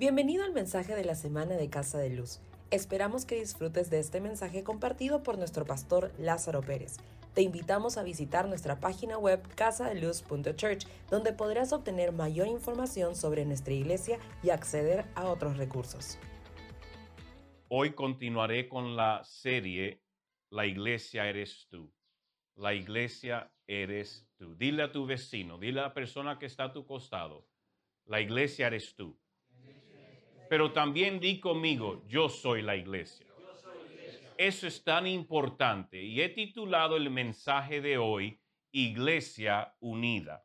[0.00, 2.40] Bienvenido al mensaje de la semana de Casa de Luz.
[2.70, 6.96] Esperamos que disfrutes de este mensaje compartido por nuestro pastor Lázaro Pérez.
[7.34, 13.74] Te invitamos a visitar nuestra página web casadeluz.church, donde podrás obtener mayor información sobre nuestra
[13.74, 16.18] iglesia y acceder a otros recursos.
[17.68, 20.00] Hoy continuaré con la serie
[20.48, 21.92] La iglesia eres tú.
[22.56, 24.56] La iglesia eres tú.
[24.56, 27.46] Dile a tu vecino, dile a la persona que está a tu costado,
[28.06, 29.20] la iglesia eres tú.
[30.50, 33.24] Pero también di conmigo, yo soy la iglesia.
[34.36, 38.40] Eso es tan importante y he titulado el mensaje de hoy
[38.72, 40.44] Iglesia Unida.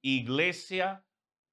[0.00, 1.04] Iglesia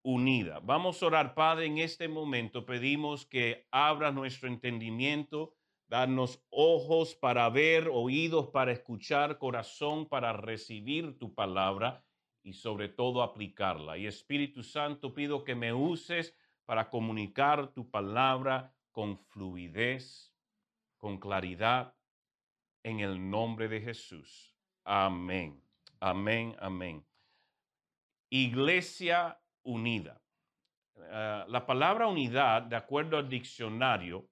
[0.03, 0.61] Unida.
[0.63, 5.53] Vamos a orar, Padre, en este momento pedimos que abra nuestro entendimiento,
[5.89, 12.05] darnos ojos para ver, oídos para escuchar, corazón para recibir tu palabra
[12.41, 13.97] y sobre todo aplicarla.
[13.97, 16.37] Y Espíritu Santo, pido que me uses
[16.71, 20.33] para comunicar tu palabra con fluidez,
[20.95, 21.93] con claridad,
[22.81, 24.55] en el nombre de Jesús.
[24.85, 25.61] Amén,
[25.99, 27.05] amén, amén.
[28.29, 30.21] Iglesia unida.
[31.11, 34.29] Ah, la palabra unidad, de acuerdo al diccionario,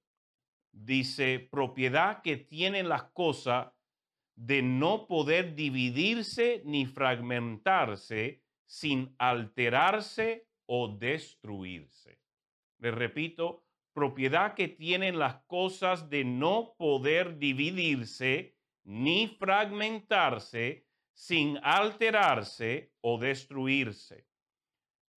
[0.71, 3.67] dice propiedad que tienen las cosas
[4.37, 12.17] de no poder dividirse ni fragmentarse sin alterarse o destruirse.
[12.79, 13.63] Le repito,
[13.93, 24.25] propiedad que tienen las cosas de no poder dividirse ni fragmentarse sin alterarse o destruirse.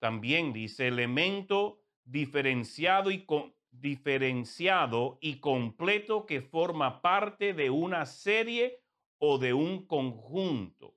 [0.01, 3.25] También dice elemento diferenciado y,
[3.71, 8.83] diferenciado y completo que forma parte de una serie
[9.19, 10.97] o de un conjunto.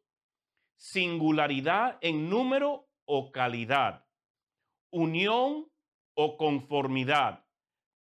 [0.75, 4.07] Singularidad en número o calidad.
[4.89, 5.67] Unión
[6.15, 7.45] o conformidad.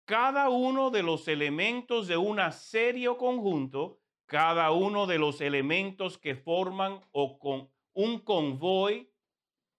[0.04, 6.18] Cada uno de los elementos de una serie o conjunto, cada uno de los elementos
[6.18, 9.10] que forman o con un convoy,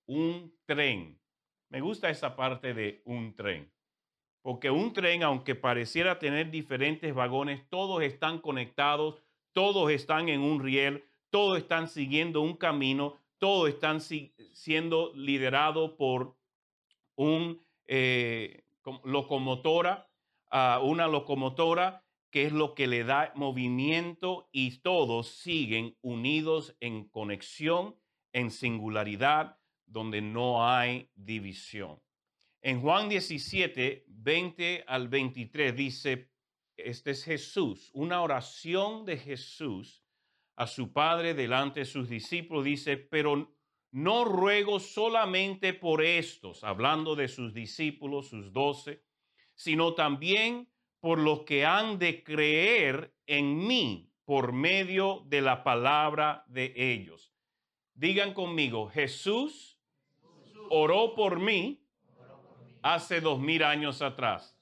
[0.06, 1.20] un tren.
[1.70, 3.72] Me gusta esa parte de un tren,
[4.42, 10.62] porque un tren, aunque pareciera tener diferentes vagones, todos están conectados, todos están en un
[10.62, 16.36] riel, todos están siguiendo un camino, todos están siendo liderados por
[17.16, 18.64] un eh,
[19.04, 20.10] locomotora,
[20.82, 27.96] una locomotora que es lo que le da movimiento y todos siguen unidos en conexión,
[28.32, 32.02] en singularidad, donde no hay división.
[32.62, 36.32] En Juan 17, 20 al 23 dice,
[36.76, 40.04] este es Jesús, una oración de Jesús
[40.56, 43.56] a su Padre delante de sus discípulos, dice, pero
[43.94, 49.04] no ruego solamente por estos, hablando de sus discípulos, sus doce,
[49.54, 50.68] sino también
[51.00, 57.36] por los que han de creer en mí por medio de la palabra de ellos.
[57.94, 59.80] Digan conmigo, Jesús
[60.72, 61.86] oró por mí
[62.82, 64.53] hace dos mil años atrás.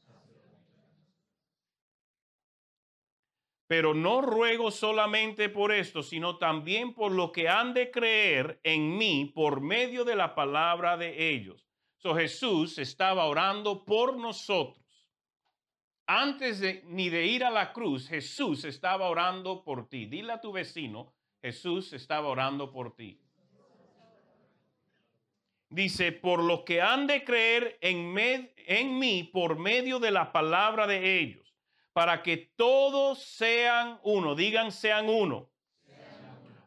[3.71, 8.97] Pero no ruego solamente por esto, sino también por lo que han de creer en
[8.97, 11.65] mí por medio de la palabra de ellos.
[11.95, 15.07] So Jesús estaba orando por nosotros.
[16.05, 20.05] Antes de, ni de ir a la cruz, Jesús estaba orando por ti.
[20.05, 23.21] Dile a tu vecino, Jesús estaba orando por ti.
[25.69, 28.13] Dice, por lo que han de creer en,
[28.57, 31.40] en mí por medio de la palabra de ellos
[31.93, 35.49] para que todos sean uno, digan sean uno.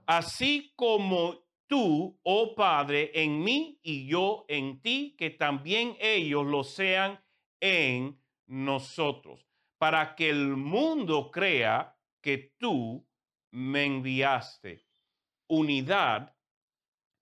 [0.07, 6.63] Así como tú, oh Padre, en mí y yo en ti, que también ellos lo
[6.63, 7.25] sean
[7.61, 9.47] en nosotros,
[9.79, 13.07] para que el mundo crea que tú
[13.51, 14.87] me enviaste.
[15.47, 16.37] Unidad,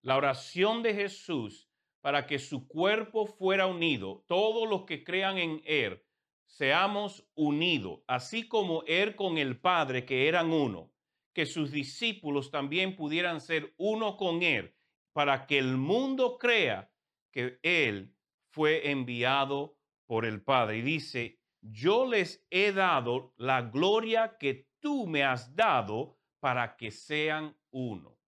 [0.01, 1.69] la oración de Jesús
[2.03, 6.03] para que su cuerpo fuera unido, todos los que crean en Él,
[6.52, 10.93] seamos unidos, así como Él con el Padre, que eran uno,
[11.32, 14.76] que sus discípulos también pudieran ser uno con Él,
[15.14, 16.93] para que el mundo crea
[17.31, 18.14] que Él
[18.50, 20.78] fue enviado por el Padre.
[20.78, 26.90] Y dice, yo les he dado la gloria que tú me has dado para que
[26.90, 28.19] sean uno.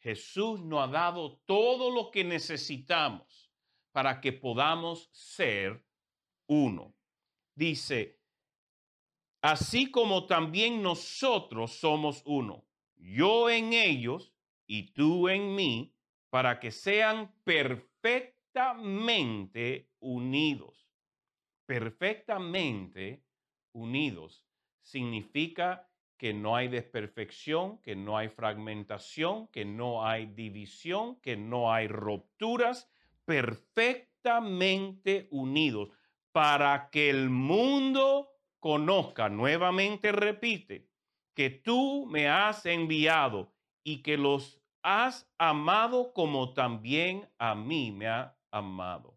[0.00, 3.50] Jesús nos ha dado todo lo que necesitamos
[3.92, 5.82] para que podamos ser
[6.46, 6.94] uno
[7.54, 8.18] dice,
[9.42, 12.64] así como también nosotros somos uno,
[12.96, 14.32] yo en ellos
[14.66, 15.94] y tú en mí,
[16.30, 20.88] para que sean perfectamente unidos.
[21.66, 23.22] perfectamente
[23.72, 24.46] unidos.
[24.82, 31.72] Significa que no hay desperfección, que no hay fragmentación, que no hay división, que no
[31.72, 32.88] hay rupturas,
[33.24, 35.90] perfectamente unidos
[36.34, 38.28] para que el mundo
[38.58, 40.90] conozca, nuevamente repite,
[41.32, 43.54] que tú me has enviado
[43.84, 49.16] y que los has amado como también a mí me ha amado.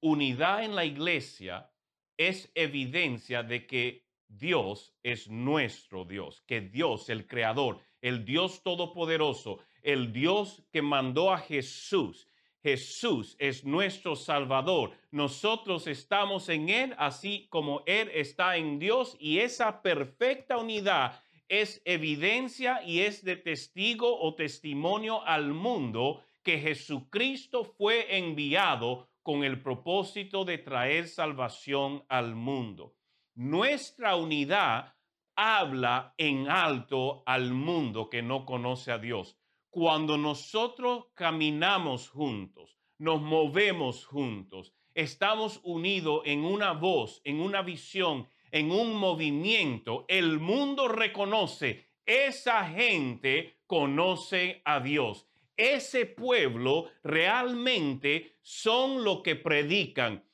[0.00, 1.70] Unidad en la iglesia
[2.16, 9.58] es evidencia de que Dios es nuestro Dios, que Dios, el Creador, el Dios Todopoderoso,
[9.82, 12.26] el Dios que mandó a Jesús,
[12.62, 14.92] Jesús es nuestro Salvador.
[15.10, 21.82] Nosotros estamos en Él, así como Él está en Dios, y esa perfecta unidad es
[21.84, 29.60] evidencia y es de testigo o testimonio al mundo que Jesucristo fue enviado con el
[29.60, 32.94] propósito de traer salvación al mundo.
[33.34, 34.94] Nuestra unidad
[35.34, 39.39] habla en alto al mundo que no conoce a Dios.
[39.70, 48.28] Cuando nosotros caminamos juntos, nos movemos juntos, estamos unidos en una voz, en una visión,
[48.50, 55.28] en un movimiento, el mundo reconoce, esa gente conoce a Dios.
[55.56, 60.24] Ese pueblo realmente son lo que predican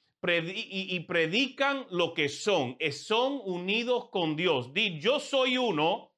[0.54, 2.76] y, predican lo que son.
[2.90, 4.72] Son unidos con Dios.
[4.72, 6.12] Di, yo soy uno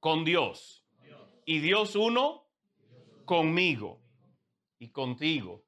[0.00, 0.83] con Dios.
[1.46, 2.46] Y Dios uno
[3.24, 4.00] conmigo
[4.78, 5.64] y contigo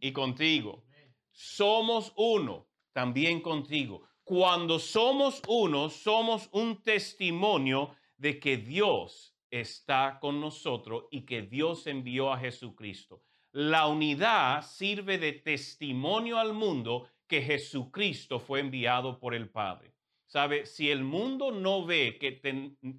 [0.00, 0.84] y contigo.
[1.30, 4.06] Somos uno también contigo.
[4.24, 11.86] Cuando somos uno, somos un testimonio de que Dios está con nosotros y que Dios
[11.86, 13.22] envió a Jesucristo.
[13.52, 19.94] La unidad sirve de testimonio al mundo que Jesucristo fue enviado por el Padre.
[20.26, 20.64] ¿Sabe?
[20.64, 22.32] Si el mundo no ve que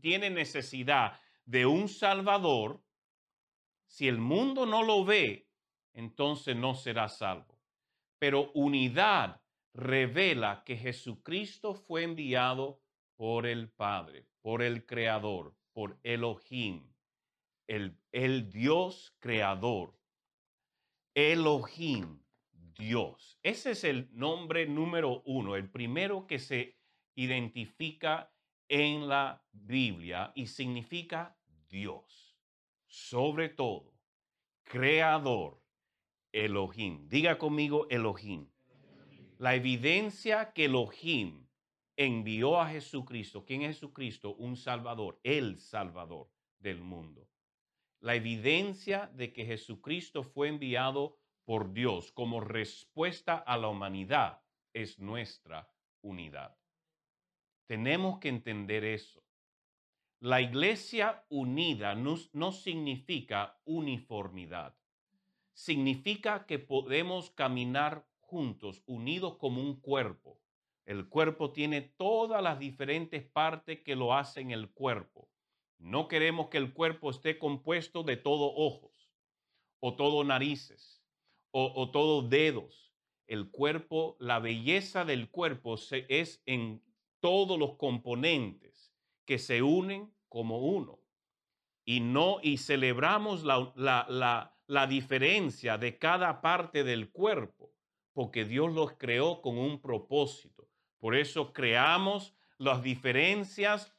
[0.02, 2.84] tiene necesidad de un Salvador,
[3.86, 5.48] si el mundo no lo ve,
[5.94, 7.60] entonces no será salvo.
[8.20, 9.42] Pero unidad
[9.74, 12.82] revela que Jesucristo fue enviado
[13.16, 16.94] por el Padre, por el Creador, por Elohim,
[17.68, 19.98] el, el Dios creador.
[21.16, 23.38] Elohim, Dios.
[23.44, 26.80] Ese es el nombre número uno, el primero que se
[27.16, 28.33] identifica
[28.74, 31.38] en la Biblia y significa
[31.70, 32.36] Dios.
[32.88, 33.94] Sobre todo,
[34.64, 35.62] creador,
[36.32, 37.08] Elohim.
[37.08, 38.50] Diga conmigo Elohim.
[39.38, 41.46] La evidencia que Elohim
[41.96, 43.46] envió a Jesucristo.
[43.46, 44.34] ¿Quién es Jesucristo?
[44.34, 47.30] Un Salvador, el Salvador del mundo.
[48.00, 54.42] La evidencia de que Jesucristo fue enviado por Dios como respuesta a la humanidad
[54.74, 55.72] es nuestra
[56.02, 56.58] unidad.
[57.66, 59.24] Tenemos que entender eso.
[60.20, 64.74] La iglesia unida no, significa uniformidad.
[65.54, 70.40] Significa que podemos caminar juntos, unidos como un cuerpo.
[70.86, 75.30] El cuerpo tiene todas las diferentes partes que lo hacen el cuerpo.
[75.78, 79.12] No queremos que el cuerpo esté compuesto de todo ojos,
[79.82, 81.04] o todo narices,
[81.52, 82.94] o, o todo dedos.
[83.28, 86.82] El cuerpo, la belleza del cuerpo se, es en
[87.24, 91.00] todos los componentes que se unen como uno.
[91.86, 97.72] Y no, y celebramos la, la, la, la diferencia de cada parte del cuerpo,
[98.12, 100.68] porque Dios los creó con un propósito.
[101.00, 103.96] Por eso creamos las diferencias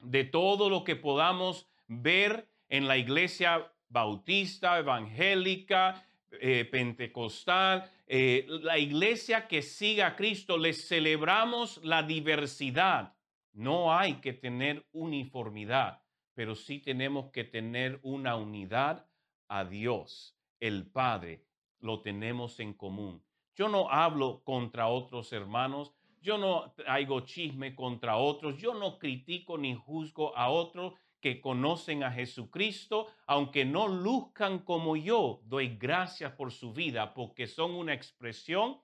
[0.00, 6.06] de todo lo que podamos ver en la iglesia bautista, evangélica,
[6.40, 13.14] eh, pentecostal, eh, la iglesia que siga a Cristo, les celebramos la diversidad.
[13.52, 16.02] No hay que tener uniformidad,
[16.34, 19.06] pero sí tenemos que tener una unidad
[19.48, 21.44] a Dios, el Padre,
[21.78, 23.22] lo tenemos en común.
[23.54, 29.58] Yo no hablo contra otros hermanos, yo no hago chisme contra otros, yo no critico
[29.58, 36.32] ni juzgo a otros que conocen a Jesucristo, aunque no luzcan como yo, doy gracias
[36.32, 38.78] por su vida, porque son una expresión,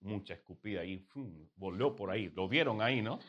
[0.00, 1.08] mucha escupida ahí,
[1.56, 3.20] volvió por ahí, lo vieron ahí, ¿no?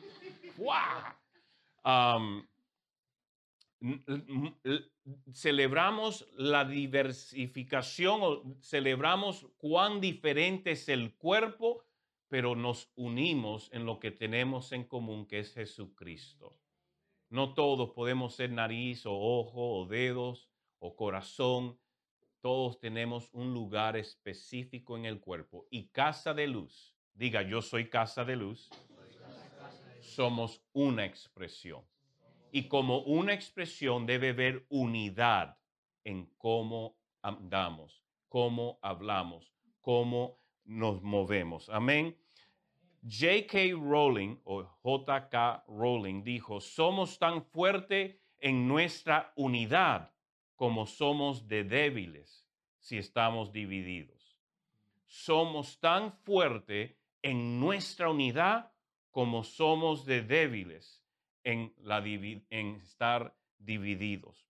[5.34, 11.86] celebramos la diversificación celebramos cuán diferente es el cuerpo,
[12.28, 16.58] pero nos unimos en lo que tenemos en común, que es Jesucristo.
[17.30, 21.78] No todos podemos ser nariz o ojo o dedos o corazón.
[22.42, 26.96] todos tenemos un lugar específico en el cuerpo y casa de luz.
[27.14, 28.70] Diga, yo soy casa de luz.
[30.02, 31.84] Somos una expresión.
[32.52, 35.58] Y como una expresión debe haber unidad
[36.04, 41.70] en cómo andamos, cómo hablamos, cómo nos movemos.
[41.70, 42.18] Amén.
[43.01, 43.74] J.K.
[43.74, 45.63] Rowling o J.K.
[45.68, 50.12] Rowling dijo, somos tan fuertes en nuestra unidad
[50.56, 52.46] como somos de débiles
[52.79, 54.38] si estamos divididos.
[55.08, 58.72] Somos tan fuertes en nuestra unidad
[59.12, 61.03] como somos de débiles
[61.44, 64.48] en, la, en estar divididos.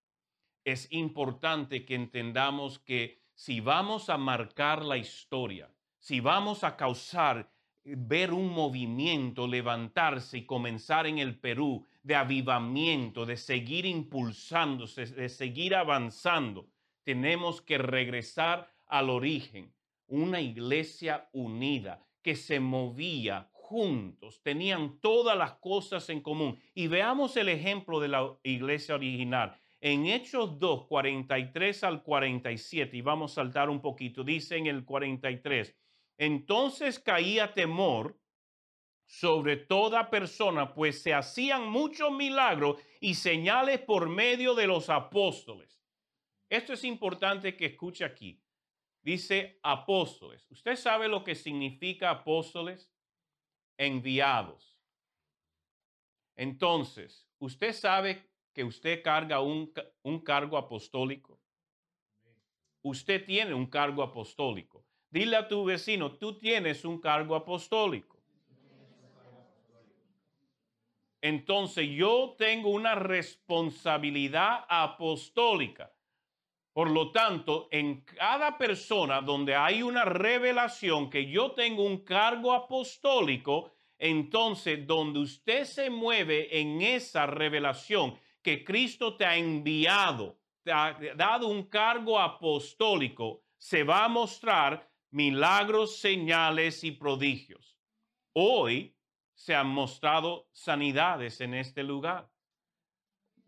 [0.65, 7.49] Es importante que entendamos que si vamos a marcar la historia, si vamos a causar
[7.97, 15.29] ver un movimiento levantarse y comenzar en el Perú de avivamiento, de seguir impulsándose, de
[15.29, 16.67] seguir avanzando,
[17.03, 19.73] tenemos que regresar al origen,
[20.07, 26.59] una iglesia unida que se movía juntos, tenían todas las cosas en común.
[26.73, 29.55] Y veamos el ejemplo de la iglesia original.
[29.81, 34.83] En Hechos 2, 43 al 47, y vamos a saltar un poquito, dice en el
[34.83, 35.73] 43,
[36.19, 38.19] entonces caía temor
[39.05, 45.81] sobre toda persona, pues se hacían muchos milagros y señales por medio de los apóstoles.
[46.49, 48.43] Esto es importante que escuche aquí.
[49.01, 50.45] Dice apóstoles.
[50.51, 52.91] ¿Usted sabe lo que significa apóstoles?
[53.77, 54.77] Enviados.
[56.35, 59.71] Entonces, ¿usted sabe que usted carga un,
[60.03, 61.39] un cargo apostólico?
[62.81, 64.88] Usted tiene un cargo apostólico.
[65.11, 68.17] Dile a tu vecino, tú tienes un cargo apostólico.
[71.21, 75.91] Entonces yo tengo una responsabilidad apostólica.
[76.71, 82.53] Por lo tanto, en cada persona donde hay una revelación que yo tengo un cargo
[82.53, 90.71] apostólico, entonces donde usted se mueve en esa revelación que Cristo te ha enviado, te
[90.71, 97.77] ha dado un cargo apostólico, se va a mostrar milagros, señales y prodigios.
[98.33, 98.95] Hoy
[99.33, 102.29] se han mostrado sanidades en este lugar,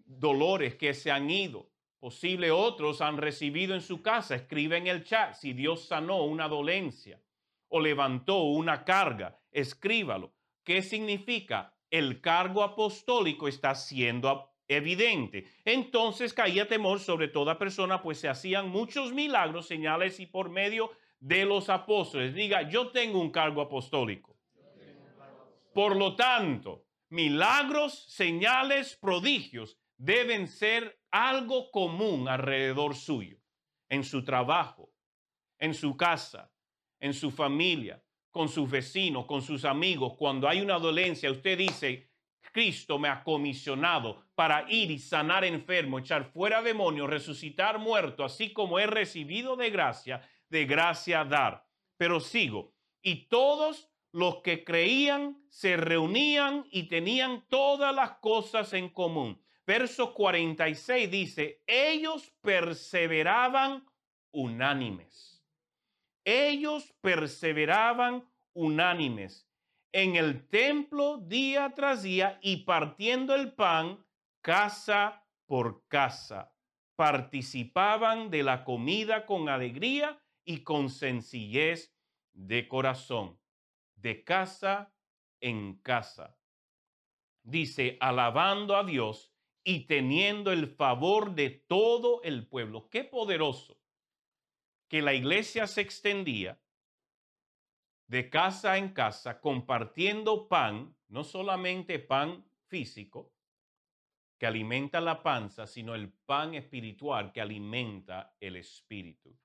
[0.05, 1.69] dolores que se han ido.
[1.99, 4.35] Posible otros han recibido en su casa.
[4.35, 7.21] Escribe en el chat si Dios sanó una dolencia
[7.67, 9.39] o levantó una carga.
[9.51, 10.33] Escríbalo.
[10.63, 11.75] ¿Qué significa?
[11.89, 15.45] El cargo apostólico está siendo evidente.
[15.65, 20.91] Entonces caía temor sobre toda persona, pues se hacían muchos milagros, señales y por medio
[21.21, 22.33] de los apóstoles.
[22.33, 24.35] Diga, yo tengo un cargo apostólico.
[25.73, 33.37] Por lo tanto, milagros, señales, prodigios deben ser algo común alrededor suyo,
[33.87, 34.91] en su trabajo,
[35.59, 36.51] en su casa,
[36.99, 40.15] en su familia, con sus vecinos, con sus amigos.
[40.17, 42.09] Cuando hay una dolencia, usted dice,
[42.51, 48.51] Cristo me ha comisionado para ir y sanar enfermo, echar fuera demonios, resucitar muerto, así
[48.51, 51.65] como he recibido de gracia, de gracia dar.
[51.97, 52.75] Pero sigo.
[53.01, 59.41] Y todos los que creían se reunían y tenían todas las cosas en común.
[59.65, 63.85] Verso 46 dice, ellos perseveraban
[64.31, 65.43] unánimes.
[66.25, 69.47] Ellos perseveraban unánimes
[69.93, 74.05] en el templo día tras día y partiendo el pan
[74.41, 76.53] casa por casa.
[76.95, 81.93] Participaban de la comida con alegría y con sencillez
[82.33, 83.39] de corazón,
[83.95, 84.93] de casa
[85.39, 86.37] en casa.
[87.43, 89.33] Dice, alabando a Dios
[89.63, 92.89] y teniendo el favor de todo el pueblo.
[92.89, 93.79] Qué poderoso
[94.87, 96.59] que la iglesia se extendía
[98.07, 103.33] de casa en casa compartiendo pan, no solamente pan físico
[104.37, 109.37] que alimenta la panza, sino el pan espiritual que alimenta el espíritu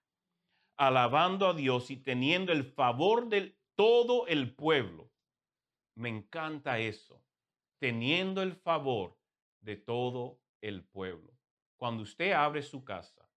[0.77, 5.11] alabando a Dios y teniendo el favor de todo el pueblo.
[5.95, 7.23] Me encanta eso,
[7.79, 9.19] teniendo el favor
[9.61, 11.33] de todo el pueblo.
[11.77, 13.29] Cuando usted abre su casa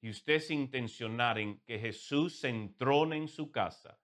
[0.00, 3.98] y usted se intencionar en que Jesús se entrone en su casa,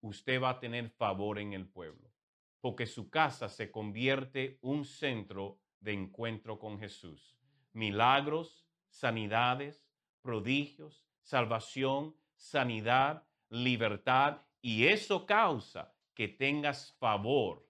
[0.00, 2.12] usted va a tener favor en el pueblo,
[2.60, 7.36] porque su casa se convierte un centro de encuentro con Jesús.
[7.72, 9.86] Milagros, sanidades,
[10.22, 17.68] prodigios, salvación, sanidad, libertad, y eso causa que tengas favor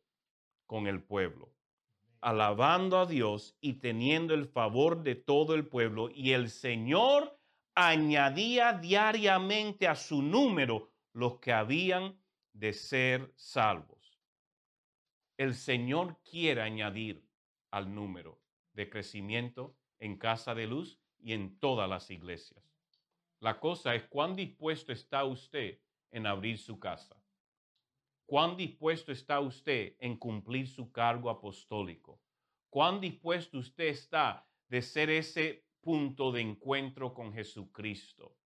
[0.66, 1.54] con el pueblo,
[2.20, 7.38] alabando a Dios y teniendo el favor de todo el pueblo, y el Señor
[7.74, 12.18] añadía diariamente a su número los que habían
[12.52, 14.18] de ser salvos.
[15.36, 17.26] El Señor quiere añadir
[17.70, 18.40] al número
[18.74, 22.71] de crecimiento en Casa de Luz y en todas las iglesias.
[23.42, 25.80] La cosa es cuán dispuesto está usted
[26.12, 27.20] en abrir su casa.
[28.24, 32.20] ¿Cuán dispuesto está usted en cumplir su cargo apostólico?
[32.70, 38.38] ¿Cuán dispuesto usted está de ser ese punto de encuentro con Jesucristo?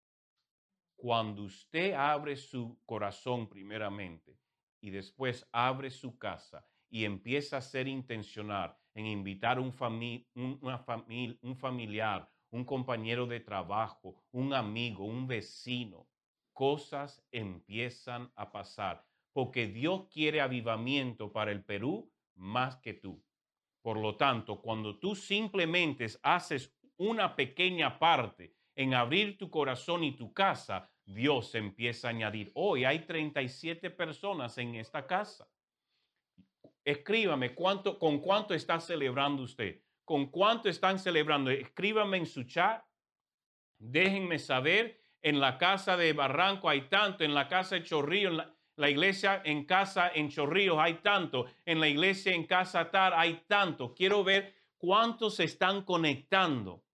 [0.95, 4.39] Cuando usted abre su corazón primeramente
[4.81, 9.75] y después abre su casa y empieza a ser intencional en invitar un,
[10.63, 16.06] una familia, un familiar, un compañero de trabajo, un amigo, un vecino,
[16.52, 23.20] cosas empiezan a pasar porque Dios quiere avivamiento para el Perú más que tú.
[23.82, 30.12] Por lo tanto, cuando tú simplemente haces una pequeña parte en abrir tu corazón y
[30.12, 35.49] tu casa, Dios empieza a añadir, hoy hay 37 personas en esta casa.
[36.84, 41.50] Escríbame cuánto, con cuánto está celebrando usted, con cuánto están celebrando.
[41.50, 42.84] Escríbame en su chat,
[43.78, 45.00] déjenme saber.
[45.23, 48.90] En la casa de Barranco hay tanto, en la casa de Chorrillo, en la, la
[48.90, 53.94] iglesia en casa en Chorrillos hay tanto, en la iglesia en casa Tar hay tanto.
[53.94, 56.84] Quiero ver cuántos se están conectando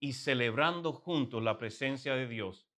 [0.00, 2.68] y celebrando juntos la presencia de Dios,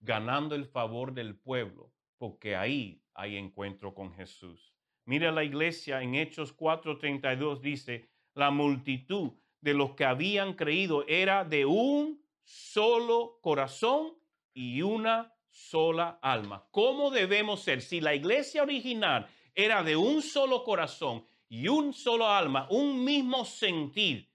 [0.00, 4.74] ganando el favor del pueblo, porque ahí hay encuentro con Jesús.
[5.06, 11.44] Mira la iglesia en Hechos 4:32 dice, la multitud de los que habían creído era
[11.44, 14.14] de un solo corazón
[14.52, 16.66] y una sola alma.
[16.70, 17.80] ¿Cómo debemos ser?
[17.80, 23.44] Si la iglesia original era de un solo corazón y un solo alma, un mismo
[23.44, 24.30] sentir,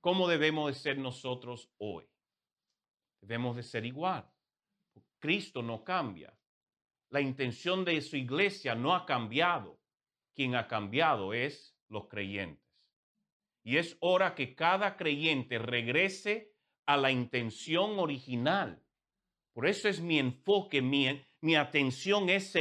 [0.00, 2.04] ¿cómo debemos de ser nosotros hoy?
[3.20, 4.28] Debemos de ser igual.
[5.18, 6.36] Cristo no cambia.
[7.10, 9.78] La intención de su iglesia no ha cambiado.
[10.34, 12.62] Quien ha cambiado es los creyentes.
[13.62, 16.52] Y es hora que cada creyente regrese
[16.84, 18.84] a la intención original
[19.54, 22.52] por eso es mi enfoque, mi, mi atención es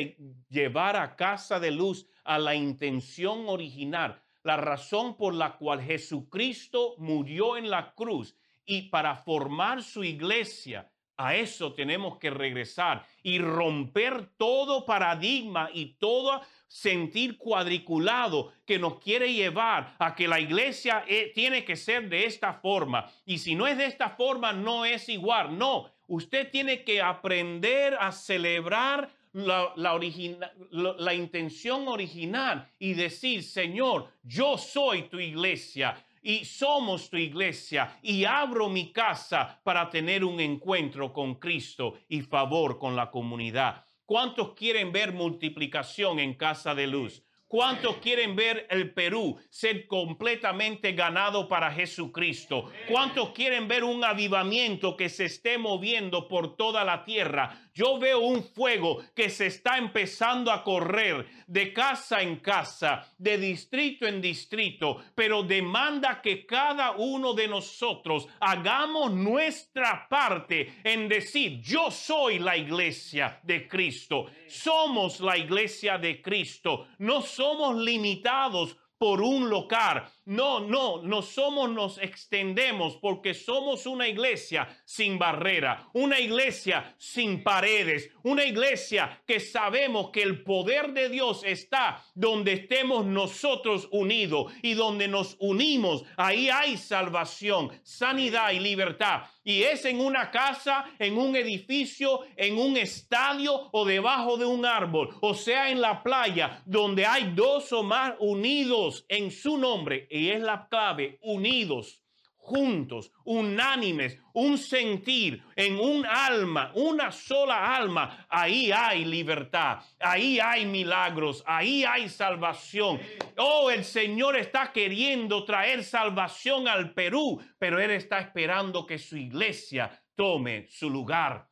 [0.48, 6.94] llevar a casa de luz a la intención original, la razón por la cual Jesucristo
[7.00, 10.93] murió en la cruz y para formar su iglesia.
[11.24, 19.00] A eso tenemos que regresar y romper todo paradigma y todo sentir cuadriculado que nos
[19.00, 23.10] quiere llevar a que la iglesia eh, tiene que ser de esta forma.
[23.26, 25.58] Y si no es de esta forma, no es igual.
[25.58, 34.58] No, Usted tiene que aprender a celebrar la, la, intención original y decir, Señor, yo
[34.58, 41.12] soy tu iglesia y somos tu iglesia y abro mi casa para tener un encuentro
[41.12, 43.86] con Cristo y favor con la comunidad.
[44.06, 47.24] ¿Cuántos quieren ver multiplicación en casa de luz?
[47.54, 52.72] ¿Cuántos quieren ver el Perú ser completamente ganado para Jesucristo?
[52.90, 57.63] ¿Cuántos quieren ver un avivamiento que se esté moviendo por toda la tierra?
[57.76, 63.40] Yo veo un fuego que se está empezando a correr de casa en casa, de
[63.40, 71.62] distrito en distrito, pero demanda que cada uno de nosotros hagamos nuestra parte en decir,
[71.62, 79.22] yo soy la iglesia de Cristo, somos la iglesia de Cristo, no somos limitados por
[79.22, 80.10] un local.
[80.26, 87.44] No, no, no somos, nos extendemos porque somos una iglesia sin barrera, una iglesia sin
[87.44, 94.54] paredes, una iglesia que sabemos que el poder de Dios está donde estemos nosotros unidos
[94.62, 99.24] y donde nos unimos, ahí hay salvación, sanidad y libertad.
[99.44, 104.66] Y es en una casa, en un edificio, en un estadio o debajo de un
[104.66, 110.08] árbol, o sea, en la playa, donde hay dos o más unidos en su nombre
[110.14, 112.04] y es la clave, unidos,
[112.36, 120.68] juntos, unánimes, un sentir en un alma, una sola alma, ahí hay libertad, ahí hay
[120.68, 123.00] milagros, ahí hay salvación.
[123.38, 129.18] Oh, el Señor está queriendo traer salvación al Perú, pero Él está esperando que su
[129.18, 131.48] iglesia tome su lugar.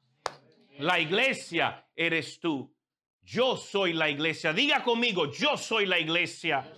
[0.78, 2.72] La iglesia eres tú.
[3.24, 4.54] Yo soy la iglesia.
[4.54, 6.72] Diga conmigo, yo soy la iglesia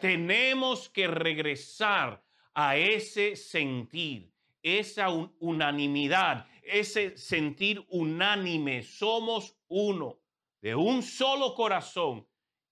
[0.00, 4.32] tenemos que regresar a ese sentir,
[4.62, 5.08] esa
[5.38, 8.82] unanimidad, ese sentir unánime.
[8.82, 10.18] Somos uno,
[10.60, 12.26] de un solo corazón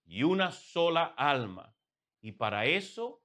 [0.04, 1.74] y una sola alma.
[2.20, 3.22] Y para eso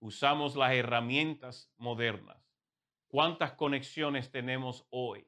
[0.00, 2.38] usamos las herramientas modernas.
[3.08, 5.26] ¿Cuántas conexiones tenemos hoy?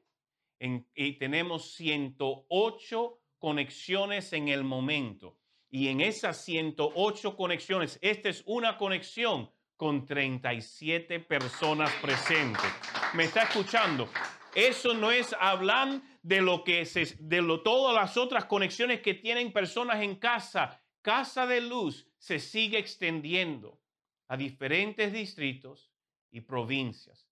[0.93, 5.38] y tenemos 108 conexiones en el momento.
[5.71, 12.65] Y en esas 108 conexiones, esta es una conexión con 37 personas presentes.
[13.13, 14.09] ¿Me está escuchando?
[14.55, 19.13] Eso no es hablar de lo que se, de lo, todas las otras conexiones que
[19.13, 20.81] tienen personas en casa.
[21.01, 23.79] Casa de Luz se sigue extendiendo
[24.27, 25.91] a diferentes distritos
[26.31, 27.29] y provincias.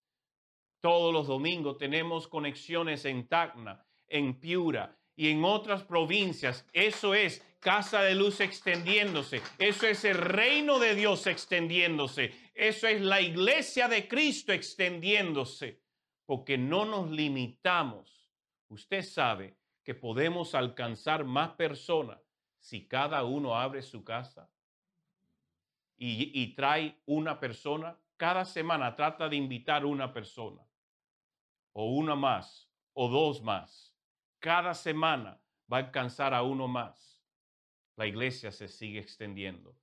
[0.79, 6.65] Todos los domingos tenemos conexiones en Tacna, en Piura y en otras provincias.
[6.71, 9.41] Eso es casa de luz extendiéndose.
[9.57, 12.33] Eso es el reino de Dios extendiéndose.
[12.53, 15.81] Eso es la iglesia de Cristo extendiéndose.
[16.25, 18.31] Porque no nos limitamos.
[18.69, 22.19] Usted sabe que podemos alcanzar más personas
[22.59, 24.49] si cada uno abre su casa
[25.97, 27.97] y, trae una persona.
[28.17, 30.61] Cada semana trata de invitar una persona
[31.71, 33.95] o una más o dos más.
[34.39, 35.39] Cada semana
[35.71, 37.06] va a alcanzar a uno más.
[37.97, 39.75] La iglesia se sigue extendiendo.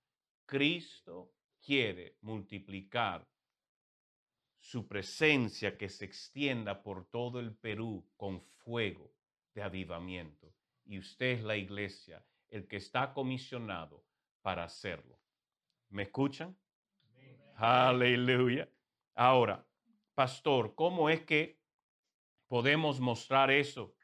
[0.46, 3.26] Cristo quiere multiplicar
[4.58, 9.12] su presencia que se extienda por todo el Perú con fuego
[9.54, 10.54] de avivamiento.
[10.86, 14.04] Y usted es la iglesia, el que está comisionado
[14.40, 15.18] para hacerlo.
[15.90, 16.56] ¿Me escuchan?
[17.56, 18.68] Aleluya.
[19.14, 19.66] Ahora,
[20.14, 21.58] pastor, ¿cómo es que
[22.54, 23.94] podemos mostrar eso.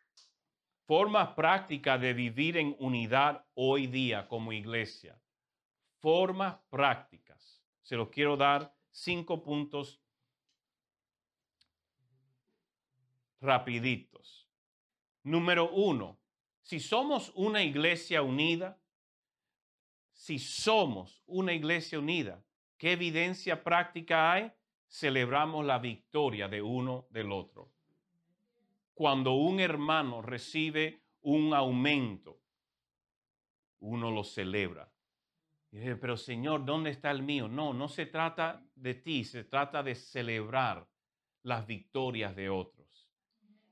[0.91, 5.17] Formas prácticas de vivir en unidad hoy día como iglesia.
[6.01, 7.63] Formas prácticas.
[7.81, 10.03] Se los quiero dar cinco puntos
[13.41, 14.49] rapiditos.
[15.23, 16.19] Número uno,
[16.61, 18.77] si somos una iglesia unida,
[20.13, 22.43] si somos una iglesia unida,
[22.77, 24.51] ¿qué evidencia práctica hay?
[24.89, 27.71] Celebramos la victoria de uno del otro
[29.01, 32.43] cuando un hermano recibe un aumento,
[33.79, 34.93] uno lo celebra.
[35.71, 37.49] pero Señor, ¿dónde está el mío?
[37.49, 40.87] No, no se trata de ti, se trata de celebrar
[41.43, 43.11] las victorias de otros.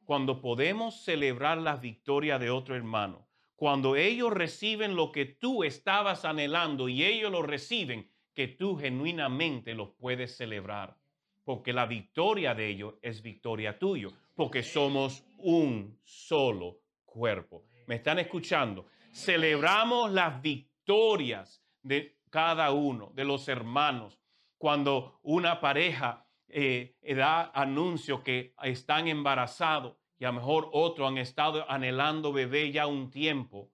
[0.06, 6.24] Cuando podemos celebrar las victorias de otro hermano, cuando ellos reciben lo que tú estabas
[6.24, 10.96] anhelando y ellos lo reciben, que tú genuinamente los puedes celebrar,
[11.44, 14.08] porque la victoria de ellos es victoria tuya
[14.38, 17.64] porque somos un solo cuerpo.
[17.88, 18.86] ¿Me están escuchando?
[19.12, 24.20] Celebramos las victorias de cada uno, de los hermanos.
[24.56, 31.18] Cuando una pareja eh, da anuncio que están embarazados y a lo mejor otros han
[31.18, 33.72] estado anhelando bebé ya un tiempo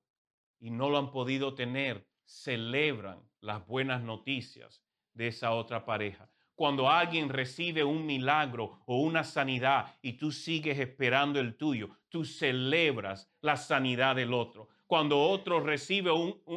[0.59, 6.31] y no lo han podido tener, celebran las buenas noticias de esa otra pareja.
[6.55, 12.25] Cuando alguien recibe un milagro o una sanidad y tú sigues esperando el tuyo, tú
[12.25, 14.69] celebras la sanidad del otro.
[14.87, 16.13] Cuando otro recibe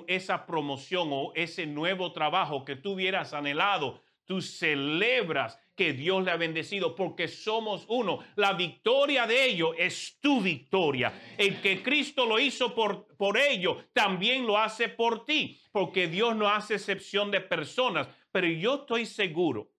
[0.06, 6.30] esa promoción o ese nuevo trabajo que tú hubieras anhelado, tú celebras que Dios le
[6.30, 8.20] ha bendecido porque somos uno.
[8.36, 11.12] La victoria de ellos es tu victoria.
[11.38, 16.36] El que Cristo lo hizo por, por ello, también lo hace por ti, porque Dios
[16.36, 18.08] no hace excepción de personas.
[18.32, 19.72] Pero yo estoy seguro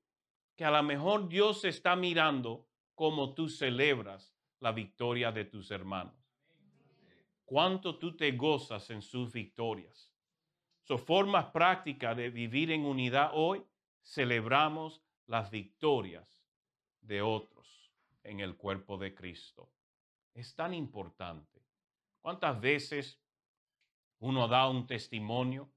[0.58, 2.66] que a lo mejor Dios está mirando
[2.96, 6.16] cómo tú celebras la victoria de tus hermanos.
[7.44, 10.12] Cuánto tú te gozas en sus victorias.
[10.82, 13.62] Son formas prácticas de vivir en unidad hoy.
[14.02, 16.44] Celebramos las victorias
[17.02, 17.92] de otros
[18.24, 19.70] en el cuerpo de Cristo.
[20.34, 21.62] Es tan importante.
[22.20, 23.22] ¿Cuántas veces
[24.18, 25.70] uno da un testimonio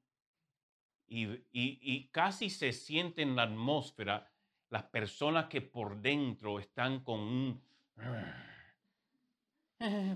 [1.06, 4.31] y, y casi se siente en la atmósfera
[4.72, 7.62] las personas que por dentro están con un...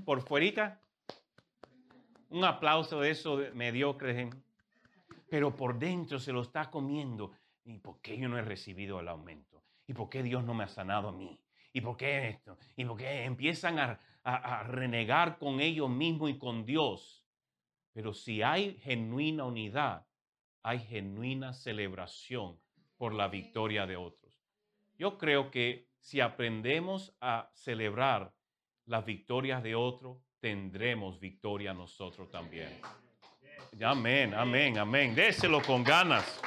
[0.05, 0.79] Por fuerita,
[2.29, 4.29] un aplauso de eso mediocre,
[5.29, 7.31] pero por dentro se lo está comiendo.
[7.65, 9.63] ¿Y por qué yo no he recibido el aumento?
[9.87, 11.37] ¿Y por qué Dios no me ha sanado a mí?
[11.73, 12.57] ¿Y por qué esto?
[12.77, 17.25] ¿Y por qué empiezan a, a renegar con ellos mismos y con Dios?
[17.91, 20.05] Pero si hay genuina unidad,
[20.63, 22.57] hay genuina celebración
[22.97, 24.24] por la victoria de otros.
[24.97, 28.33] Yo creo que si aprendemos a celebrar
[28.85, 32.79] las victorias de otro, tendremos victoria nosotros también.
[33.83, 35.15] Amén, amén, amén.
[35.15, 36.39] Déselo con ganas.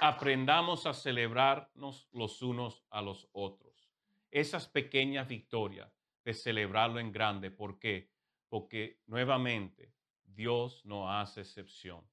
[0.00, 3.90] Aprendamos a celebrarnos los unos a los otros.
[4.30, 5.90] Esas pequeñas victorias
[6.22, 7.50] de celebrarlo en grande.
[7.50, 8.10] ¿Por qué?
[8.48, 12.04] Porque nuevamente Dios no hace excepción.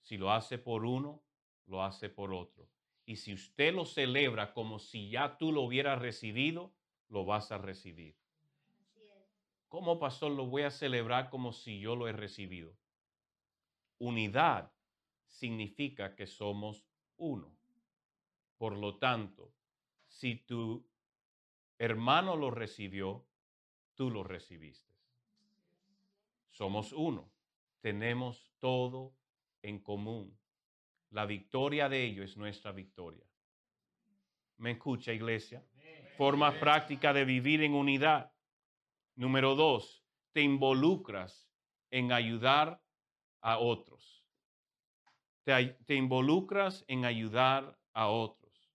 [0.00, 1.22] Si lo hace por uno,
[1.66, 2.70] lo hace por otro.
[3.08, 6.74] Y si usted lo celebra como si ya tú lo hubieras recibido,
[7.08, 8.14] lo vas a recibir.
[9.70, 12.76] ¿Cómo pastor lo voy a celebrar como si yo lo he recibido?
[13.96, 14.70] Unidad
[15.24, 16.84] significa que somos
[17.16, 17.50] uno.
[18.58, 19.54] Por lo tanto,
[20.06, 20.86] si tu
[21.78, 23.24] hermano lo recibió,
[23.94, 24.92] tú lo recibiste.
[26.50, 27.30] Somos uno.
[27.80, 29.14] Tenemos todo
[29.62, 30.38] en común.
[31.10, 33.24] La victoria de ellos es nuestra victoria.
[34.58, 35.64] ¿Me escucha, iglesia?
[36.16, 38.32] Forma práctica de vivir en unidad.
[39.14, 41.48] Número dos, te involucras
[41.90, 42.82] en ayudar
[43.40, 44.26] a otros.
[45.44, 48.70] Te, te, involucras en ayudar a otros.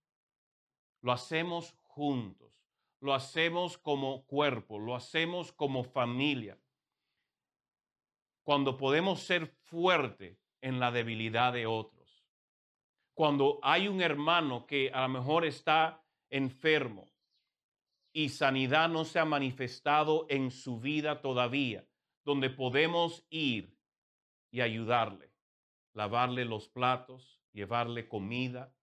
[1.01, 2.63] Lo hacemos juntos,
[2.99, 6.57] lo hacemos como cuerpo, lo hacemos como familia.
[8.43, 12.02] Cuando podemos ser fuertes en la debilidad de otros.
[13.13, 17.11] Cuando hay un hermano que a lo mejor está enfermo
[18.11, 21.87] y sanidad no se ha manifestado en su vida todavía,
[22.25, 23.77] donde podemos ir
[24.51, 25.31] y ayudarle,
[25.93, 28.73] lavarle los platos, llevarle comida,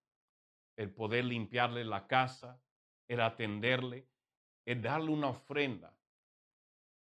[0.76, 2.60] el poder limpiarle la casa,
[3.08, 4.08] el atenderle,
[4.64, 5.96] el darle una ofrenda.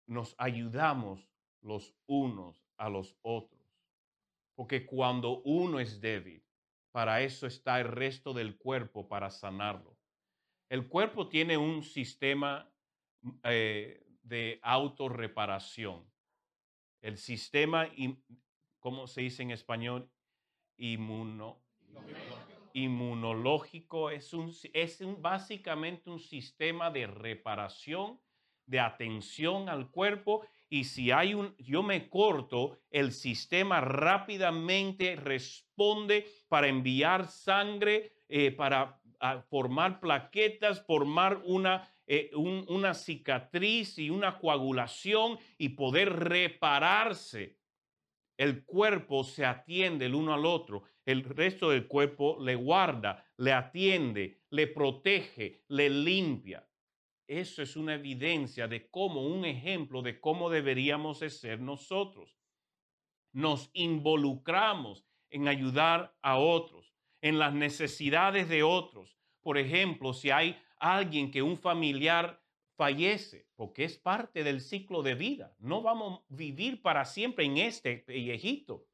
[0.08, 1.30] Nos ayudamos
[1.62, 3.62] los unos a los otros.
[4.56, 6.43] Porque cuando uno es débil,
[6.94, 9.98] para eso está el resto del cuerpo, para sanarlo.
[10.70, 12.72] El cuerpo tiene un sistema
[13.44, 16.08] eh, de autorreparación.
[17.02, 17.90] El sistema,
[18.80, 20.08] ¿cómo se dice en español?
[20.78, 21.64] Inmuno,
[22.74, 28.22] inmunológico es, un, es básicamente un sistema de reparación,
[28.68, 36.26] de atención al cuerpo y si hay un, yo me corto, el sistema rápidamente responde
[36.48, 39.00] para enviar sangre, eh, para
[39.50, 47.58] formar plaquetas, formar una, eh, una cicatriz y una coagulación y poder repararse.
[48.38, 53.54] El cuerpo se atiende el uno al otro, el resto del cuerpo le guarda, le
[53.54, 56.68] atiende, le protege, le limpia.
[57.28, 62.38] Eso es una evidencia de cómo, un ejemplo de cómo deberíamos ser nosotros.
[63.32, 69.18] Nos involucramos en ayudar a otros, en las necesidades de otros.
[69.42, 72.42] Por ejemplo, si hay alguien que un familiar
[72.76, 75.56] fallece, porque es parte del ciclo de vida.
[75.60, 78.86] No vamos a vivir para siempre en este pellejito.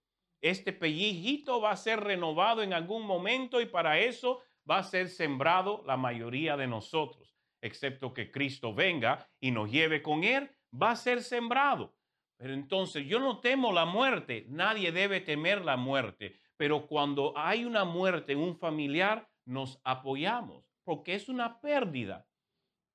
[0.41, 5.09] Este pellejito va a ser renovado en algún momento y para eso va a ser
[5.09, 10.91] sembrado la mayoría de nosotros excepto que Cristo venga y nos lleve con Él, va
[10.91, 11.95] a ser sembrado.
[12.37, 17.65] Pero entonces yo no temo la muerte, nadie debe temer la muerte, pero cuando hay
[17.65, 22.27] una muerte en un familiar, nos apoyamos, porque es una pérdida.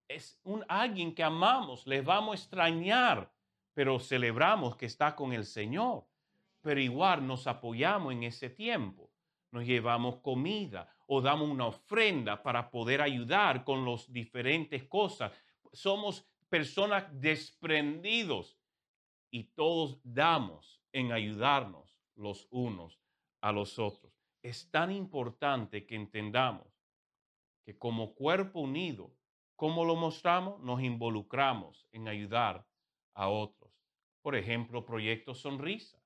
[0.09, 3.33] Es un alguien que amamos, le vamos a extrañar,
[3.75, 6.07] pero celebramos que está con el Señor.
[6.61, 9.04] Pero igual nos apoyamos en ese tiempo.
[9.55, 15.31] Nos llevamos comida, o damos una ofrenda para poder ayudar con las diferentes cosas.
[15.73, 18.59] Somos personas desprendidos
[19.31, 22.99] y todos damos en ayudarnos los unos
[23.43, 24.13] a los otros.
[24.43, 26.67] Es tan importante que entendamos
[27.65, 29.15] que como cuerpo unido,
[29.55, 30.61] ¿cómo lo mostramos?
[30.63, 32.67] Nos involucramos en ayudar
[33.15, 33.73] a otros.
[34.21, 36.04] Por ejemplo, Proyecto Sonrisa.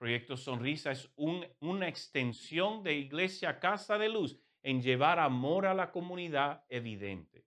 [0.00, 5.92] Proyecto Sonrisa es una extensión de Iglesia Casa de Luz en llevar amor a la
[5.92, 7.44] comunidad evidente.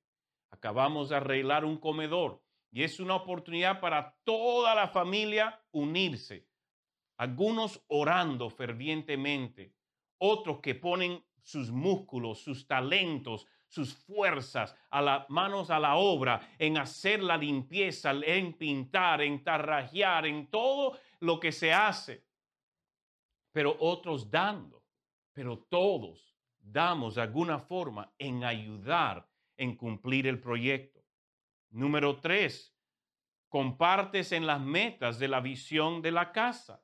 [0.51, 6.47] Acabamos de arreglar un comedor y es una oportunidad para toda la familia unirse.
[7.17, 9.73] Algunos orando fervientemente,
[10.19, 16.47] otros que ponen sus músculos, sus talentos, sus fuerzas a las manos a la obra
[16.59, 22.23] en hacer la limpieza, en pintar, en tarrajear, en todo lo que se hace
[23.53, 24.83] pero otros dando,
[25.31, 31.01] pero todos damos de alguna forma en ayudar en cumplir el proyecto.
[31.69, 32.75] Número tres,
[33.47, 36.83] compartes en las metas de la visión de la casa.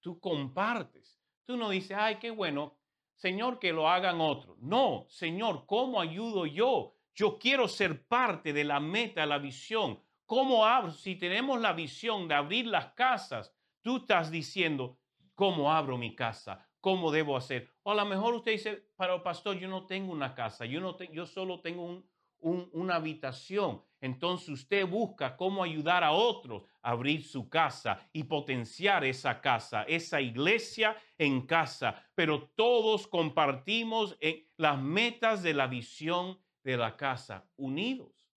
[0.00, 1.20] Tú compartes.
[1.46, 2.78] Tú no dices, ay, qué bueno,
[3.14, 4.58] Señor, que lo hagan otros.
[4.58, 6.94] No, Señor, ¿cómo ayudo yo?
[7.14, 10.02] Yo quiero ser parte de la meta, la visión.
[10.26, 10.92] ¿Cómo abro?
[10.92, 14.99] Si tenemos la visión de abrir las casas, tú estás diciendo,
[15.40, 16.68] ¿Cómo abro mi casa?
[16.82, 17.72] ¿Cómo debo hacer?
[17.82, 20.98] O a lo mejor usted dice, pero pastor, yo no tengo una casa, yo, no
[20.98, 23.82] yo solo tengo un, una habitación.
[24.02, 29.84] Entonces usted busca cómo ayudar a otros a abrir su casa y potenciar esa casa,
[29.84, 32.04] esa iglesia en casa.
[32.14, 38.30] Pero todos compartimos en las metas de la visión de la casa, unidos.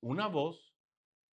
[0.00, 0.74] Una voz,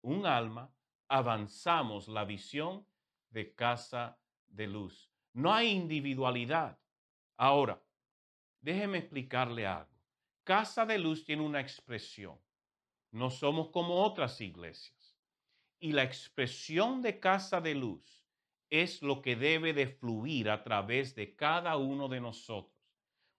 [0.01, 0.75] un alma,
[1.07, 2.85] avanzamos la visión
[3.29, 5.12] de casa de luz.
[5.33, 6.79] No hay individualidad.
[7.37, 7.83] Ahora,
[8.61, 9.91] déjeme explicarle algo.
[10.43, 12.39] Casa de Luz tiene una expresión.
[13.11, 15.17] No somos como otras iglesias.
[15.79, 18.25] Y la expresión de Casa de Luz
[18.69, 22.73] es lo que debe de fluir a través de cada uno de nosotros.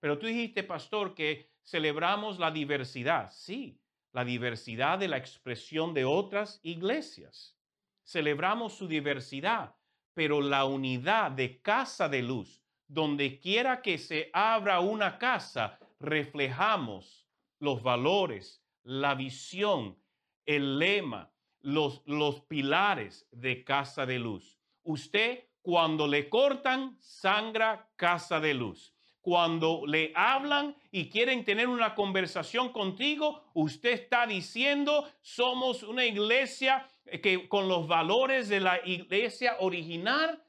[0.01, 3.31] Pero tú dijiste, pastor, que celebramos la diversidad.
[3.33, 3.81] Sí,
[4.13, 7.59] la diversidad de la expresión de otras iglesias.
[8.05, 9.75] Celebramos su diversidad,
[10.14, 17.27] pero la unidad de casa de luz, donde quiera que se abra una casa, reflejamos
[17.59, 19.98] los valores, la visión,
[20.46, 24.59] el lema, los, los pilares de Casa de Luz.
[24.83, 28.94] Usted, cuando le cortan, sangra Casa de Luz.
[29.25, 36.87] Cuando le hablan y quieren tener una conversación contigo, usted está diciendo, somos una iglesia
[37.23, 40.43] que con los valores de la iglesia original,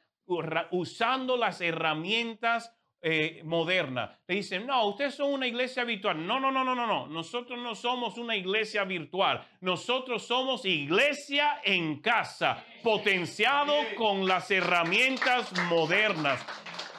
[0.72, 4.20] usando las herramientas eh, moderna.
[4.26, 6.28] Te dicen, no, ustedes son una iglesia virtual.
[6.28, 7.08] No, no, no, no, no, no.
[7.08, 9.42] Nosotros no somos una iglesia virtual.
[9.62, 16.46] Nosotros somos iglesia en casa, potenciado con las herramientas modernas.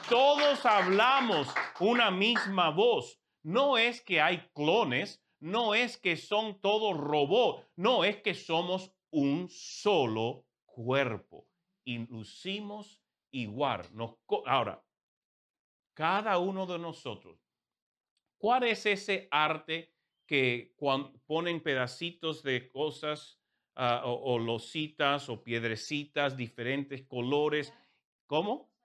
[0.09, 3.19] Todos hablamos una misma voz.
[3.43, 8.93] No es que hay clones, no es que son todos robots, no es que somos
[9.11, 11.49] un solo cuerpo
[11.83, 13.81] y lucimos igual.
[13.91, 14.15] Nos,
[14.45, 14.81] ahora,
[15.93, 17.37] cada uno de nosotros.
[18.37, 19.93] ¿Cuál es ese arte
[20.25, 20.73] que
[21.25, 23.41] ponen pedacitos de cosas
[23.75, 27.73] ah, o, o, lositas o piedrecitas, diferentes colores?
[28.25, 28.76] ¿Cómo?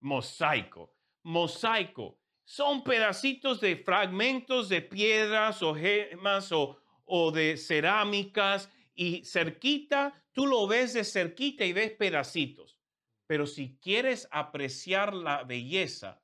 [0.00, 0.94] Mosaico.
[1.22, 2.18] Mosaico.
[2.44, 10.46] Son pedacitos de fragmentos de piedras o gemas o, o de cerámicas y cerquita, tú
[10.46, 12.78] lo ves de cerquita y ves pedacitos.
[13.26, 16.20] Pero si quieres apreciar la belleza,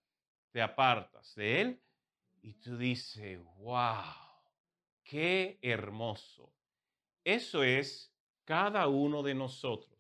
[0.51, 1.83] te apartas de Él
[2.43, 4.05] y tú dices, wow,
[5.03, 6.53] qué hermoso.
[7.25, 8.13] Eso es
[8.45, 9.96] cada uno de nosotros.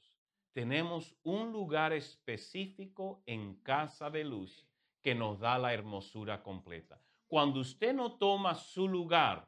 [0.56, 4.66] Tenemos un lugar específico en casa de luz
[5.02, 6.98] que nos da la hermosura completa.
[7.26, 9.46] Cuando usted no toma su lugar,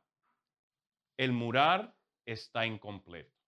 [1.16, 1.94] el mural
[2.26, 3.40] está incompleto.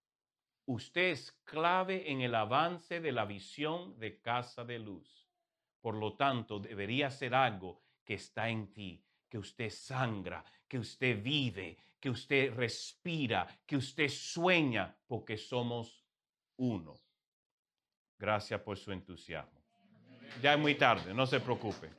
[0.65, 5.29] Usted es clave en el avance de la visión de casa de luz.
[5.81, 11.21] Por lo tanto, debería ser algo que está en ti, que usted sangra, que usted
[11.21, 16.03] vive, que usted respira, que usted sueña, porque somos
[16.57, 16.99] uno.
[18.21, 19.59] Gracias por su entusiasmo.
[20.43, 21.89] Ya es muy tarde, no se preocupe.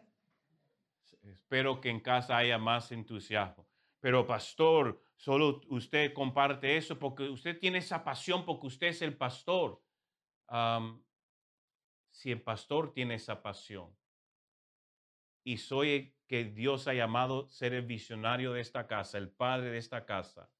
[1.20, 3.66] Espero que en casa haya más entusiasmo.
[3.98, 9.16] Pero pastor, solo usted comparte eso porque usted tiene esa pasión, porque usted es el
[9.16, 9.82] pastor
[12.12, 13.96] si el pastor tiene esa pasión
[15.42, 19.78] y soy que Dios ha llamado ser el visionario de esta casa, el padre de
[19.78, 20.50] esta casa,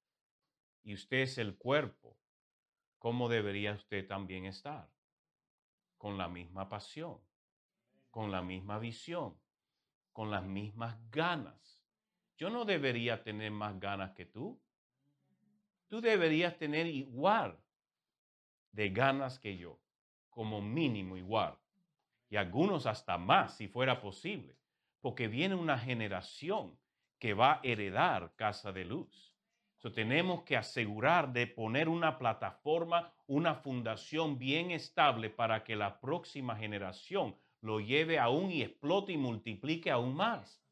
[0.82, 2.18] y usted es el cuerpo,
[2.98, 4.91] ¿cómo debería usted también estar?
[6.02, 7.20] Con la misma pasión,
[8.10, 9.38] con la misma visión,
[10.12, 11.80] con las mismas ganas.
[12.36, 14.60] Yo no debería tener más ganas que tú.
[15.86, 17.56] Tú deberías tener igual
[18.72, 19.78] de ganas que yo
[20.28, 21.56] como mínimo igual.
[22.28, 24.58] Y algunos hasta más, si fuera posible.
[25.00, 26.76] Porque viene una generación
[27.20, 29.31] que va a heredar casa de luz.
[29.82, 35.98] So, tenemos que asegurar de poner una plataforma, una fundación bien estable para que la
[35.98, 40.62] próxima generación lo lleve aún y explote y multiplique aún más.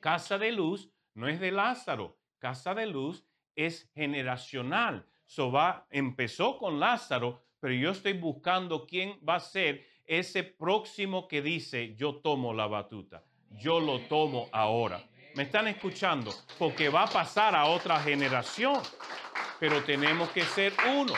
[0.00, 5.06] Casa de luz no es de Lázaro, casa de luz es generacional.
[5.24, 5.52] So
[5.90, 11.94] empezó con Lázaro, pero yo estoy buscando quién va a ser ese próximo que dice,
[11.94, 15.00] yo tomo la batuta, yo lo tomo ahora.
[15.36, 16.30] ¿Me están escuchando?
[16.58, 18.80] Porque va a pasar a otra generación,
[19.60, 21.12] pero tenemos que ser uno,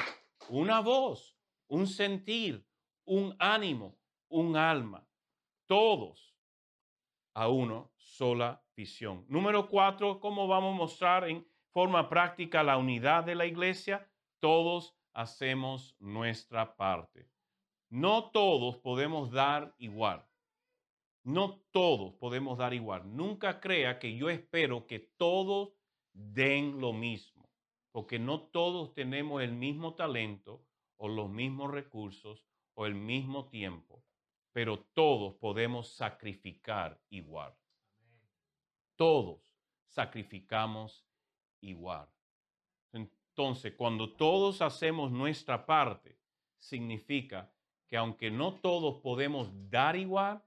[0.49, 1.39] una voz,
[1.69, 2.67] un sentir,
[3.05, 3.97] un ánimo,
[4.27, 5.07] un alma,
[5.67, 6.37] todos
[7.33, 9.25] a uno sola visión.
[9.29, 14.11] Número cuatro, ¿cómo vamos a mostrar en forma práctica la unidad de la iglesia?
[14.41, 17.31] Todos hacemos nuestra parte.
[17.89, 20.28] No todos podemos dar igual.
[21.29, 23.15] No todos podemos dar igual.
[23.15, 25.75] Nunca crea que yo espero que todos
[26.15, 27.51] den lo mismo.
[27.93, 30.65] porque no todos tenemos el mismo talento
[30.97, 34.05] o los mismos recursos o el mismo tiempo,
[34.53, 37.55] pero todos podemos sacrificar igual.
[38.97, 39.57] Todos
[39.87, 41.05] sacrificamos
[41.61, 42.09] igual.
[42.93, 46.19] Entonces, cuando todos hacemos nuestra parte,
[46.57, 47.53] significa
[47.89, 50.45] que aunque no todos podemos dar igual,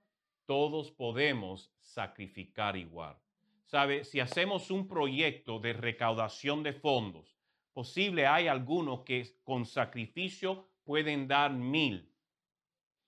[0.51, 3.17] todos podemos sacrificar igual.
[3.63, 4.03] ¿Sabe?
[4.03, 7.37] Si hacemos un proyecto de recaudación de fondos,
[7.71, 12.13] posible hay algunos que con sacrificio pueden dar mil,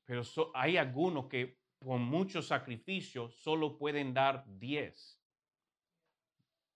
[0.06, 0.22] pero
[0.54, 5.22] hay algunos que con mucho sacrificio solo pueden dar diez.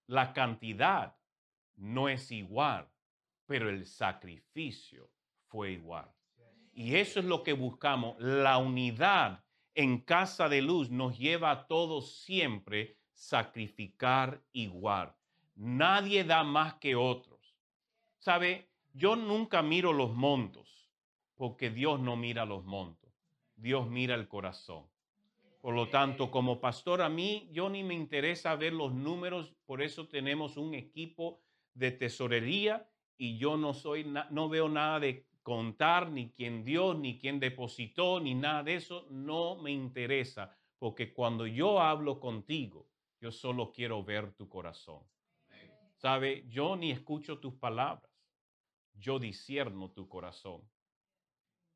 [0.07, 1.15] La cantidad
[1.78, 2.89] no es igual,
[3.45, 5.09] pero el sacrificio
[5.45, 6.11] fue igual.
[6.74, 8.20] Y eso es lo que buscamos.
[8.20, 9.47] La unidad
[9.78, 15.16] en casa de luz nos lleva a todos siempre sacrificar igual.
[15.56, 17.56] Nadie da más que otros.
[18.18, 18.72] ¿Sabe?
[18.94, 20.90] Yo nunca miro los montos,
[21.36, 23.14] porque Dios no mira los montos.
[23.56, 24.84] Dios mira el corazón.
[25.62, 29.84] Por lo tanto, como pastor, a mí yo ni me interesa ver los números, por
[29.84, 31.40] eso tenemos un equipo
[31.76, 37.18] de tesorería y yo no soy no veo nada de contar ni quién dio, ni
[37.18, 42.89] quién depositó, ni nada de eso, no me interesa, porque cuando yo hablo contigo,
[43.22, 45.02] yo solo quiero ver tu corazón.
[45.95, 46.43] ¿Sabe?
[46.50, 48.12] Yo ni escucho tus palabras,
[48.93, 50.70] yo disierno tu corazón.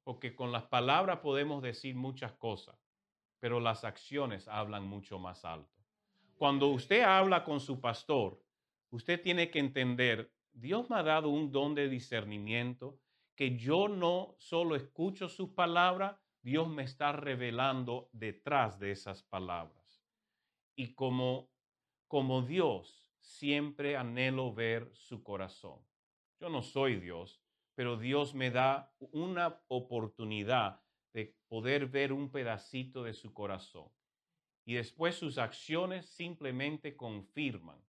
[0.03, 2.77] Porque con las palabras podemos decir muchas cosas,
[3.39, 5.81] pero las acciones hablan mucho más alto.
[6.35, 8.43] Cuando usted habla con su pastor,
[8.89, 12.99] usted tiene que entender, Dios me ha dado un don de discernimiento
[13.41, 20.05] que yo no solo escucho sus palabras, Dios me está revelando detrás de esas palabras.
[20.75, 21.49] Y como,
[22.07, 25.79] como Dios, siempre anhelo ver su corazón.
[26.39, 27.41] Yo no soy Dios,
[27.73, 30.79] pero Dios me da una oportunidad
[31.11, 33.89] de poder ver un pedacito de su corazón.
[34.65, 37.83] Y después sus acciones simplemente confirman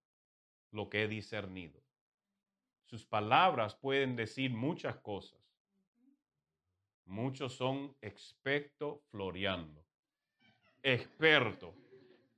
[0.70, 1.82] lo que he discernido.
[2.86, 5.41] Sus palabras pueden decir muchas cosas,
[7.07, 9.84] Muchos son expertos floreando.
[10.82, 11.74] Experto.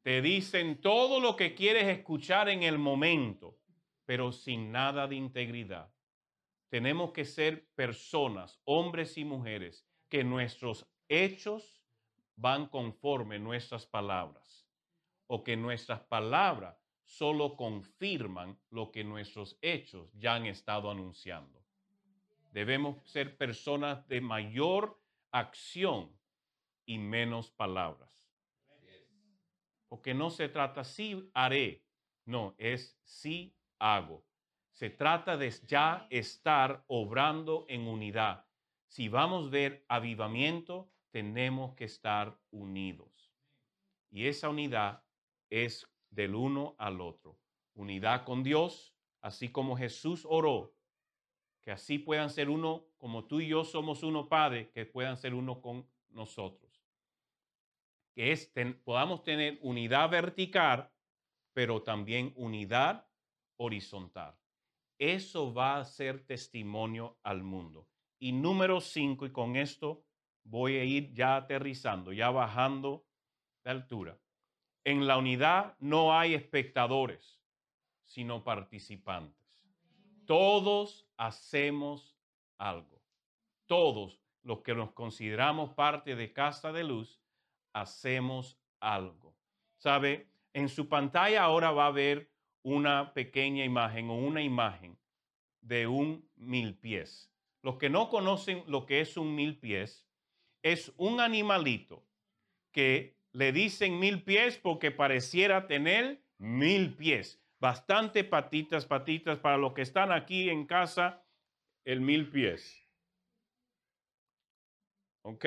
[0.02, 3.58] Te dicen todo lo que quieres escuchar en el momento,
[4.04, 5.90] pero sin nada de integridad.
[6.68, 11.82] Tenemos que ser personas, hombres y mujeres, que nuestros hechos
[12.36, 14.68] van conforme nuestras palabras
[15.26, 21.63] o que nuestras palabras solo confirman lo que nuestros hechos ya han estado anunciando.
[22.54, 25.02] Debemos ser personas de mayor
[25.32, 26.16] acción
[26.86, 28.32] y menos palabras.
[29.88, 31.84] Porque no se trata si haré,
[32.24, 34.24] no, es si hago.
[34.70, 38.46] Se trata de ya estar obrando en unidad.
[38.86, 43.34] Si vamos a ver avivamiento, tenemos que estar unidos.
[44.12, 45.02] Y esa unidad
[45.50, 47.36] es del uno al otro.
[47.74, 50.73] Unidad con Dios, así como Jesús oró
[51.64, 55.32] que así puedan ser uno, como tú y yo somos uno, Padre, que puedan ser
[55.32, 56.84] uno con nosotros.
[58.14, 58.52] Que es,
[58.84, 60.92] podamos tener unidad vertical,
[61.54, 63.08] pero también unidad
[63.56, 64.36] horizontal.
[64.98, 67.88] Eso va a ser testimonio al mundo.
[68.18, 70.04] Y número cinco, y con esto
[70.44, 73.06] voy a ir ya aterrizando, ya bajando
[73.64, 74.18] de altura.
[74.84, 77.40] En la unidad no hay espectadores,
[78.04, 79.62] sino participantes.
[80.26, 82.16] Todos hacemos
[82.58, 83.00] algo.
[83.66, 87.20] Todos los que nos consideramos parte de Casa de Luz,
[87.72, 89.34] hacemos algo.
[89.78, 90.28] ¿Sabe?
[90.52, 92.30] En su pantalla ahora va a ver
[92.62, 94.98] una pequeña imagen o una imagen
[95.60, 97.30] de un mil pies.
[97.62, 100.06] Los que no conocen lo que es un mil pies,
[100.62, 102.04] es un animalito
[102.70, 109.72] que le dicen mil pies porque pareciera tener mil pies bastante patitas, patitas para los
[109.72, 111.24] que están aquí en casa,
[111.86, 112.86] el mil pies.
[115.22, 115.46] ¿Ok?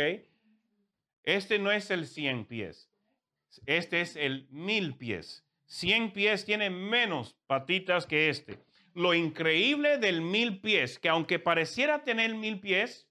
[1.22, 2.91] Este no es el cien pies.
[3.68, 5.45] Este es el mil pies.
[5.68, 8.63] Cien pies tiene menos patitas que este.
[8.95, 13.07] Lo increíble del mil pies, que aunque pareciera tener mil pies,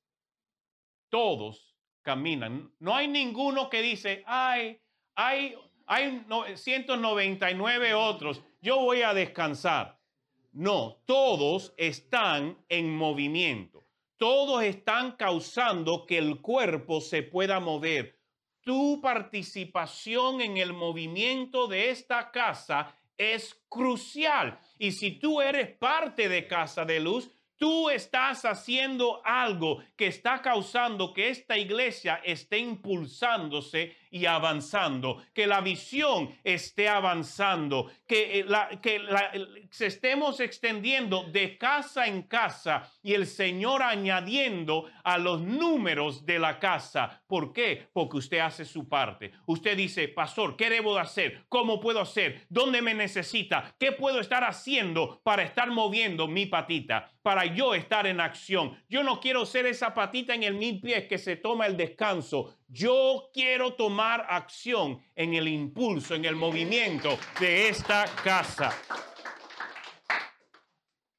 [1.11, 2.72] todos caminan.
[2.80, 4.80] No hay ninguno que dice, ay,
[5.14, 5.54] hay,
[5.87, 6.24] hay
[6.55, 10.01] 199 otros yo voy a descansar.
[10.53, 13.84] No, todos están en movimiento.
[14.16, 18.18] Todos están causando que el cuerpo se pueda mover.
[18.62, 24.59] Tu participación en el movimiento de esta casa es crucial.
[24.80, 30.43] Y si tú eres parte de Casa de Luz, Tú estás haciendo algo que está
[30.43, 38.44] causando que esta iglesia esté impulsándose y avanzando, que la visión esté avanzando, que, eh,
[38.46, 39.00] la, que
[39.70, 46.38] se estemos extendiendo de casa en casa y el Señor añadiendo a los números de
[46.38, 47.22] la casa.
[47.26, 47.88] ¿Por qué?
[47.92, 49.32] Porque usted hace su parte.
[49.46, 51.44] Usted dice, pastor, ¿qué debo de hacer?
[51.48, 52.46] ¿Cómo puedo hacer?
[52.48, 53.74] ¿Dónde me necesita?
[53.78, 57.11] ¿Qué puedo estar haciendo para estar moviendo mi patita?
[57.22, 58.76] Para yo estar en acción.
[58.88, 62.57] Yo no quiero ser esa patita en el mil pies que se toma el descanso.
[62.69, 68.73] Yo quiero tomar acción en el impulso, en el movimiento de esta casa.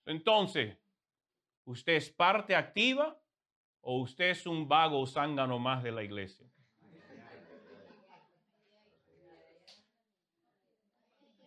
[0.05, 0.77] Entonces,
[1.63, 3.17] ¿usted es parte activa
[3.81, 6.45] o usted es un vago zángano más de la iglesia?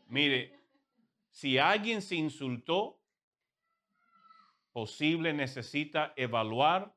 [0.09, 0.59] Mire,
[1.31, 3.01] si alguien se insultó,
[4.73, 6.95] posible necesita evaluar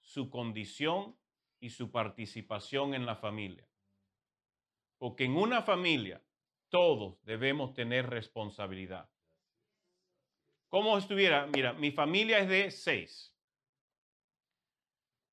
[0.00, 1.16] su condición
[1.60, 3.68] y su participación en la familia.
[4.98, 6.22] Porque en una familia
[6.68, 9.08] todos debemos tener responsabilidad.
[10.68, 11.46] ¿Cómo estuviera?
[11.46, 13.34] Mira, mi familia es de seis.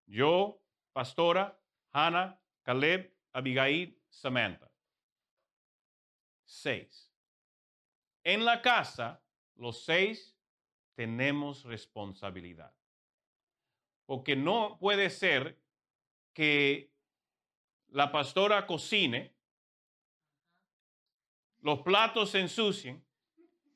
[0.06, 0.62] Yo,
[0.94, 1.60] pastora,
[1.92, 4.72] Hannah, Caleb, Abigail, Samantha.
[6.46, 7.12] Seis.
[8.24, 9.22] En la casa,
[9.56, 10.38] los seis
[10.94, 12.74] tenemos responsabilidad.
[14.06, 15.60] Porque no puede ser
[16.36, 16.94] que
[17.88, 19.34] la pastora cocine,
[21.62, 23.04] los platos se ensucien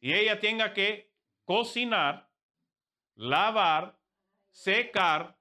[0.01, 2.29] y ella tenga que cocinar,
[3.15, 3.97] lavar,
[4.51, 5.39] secar,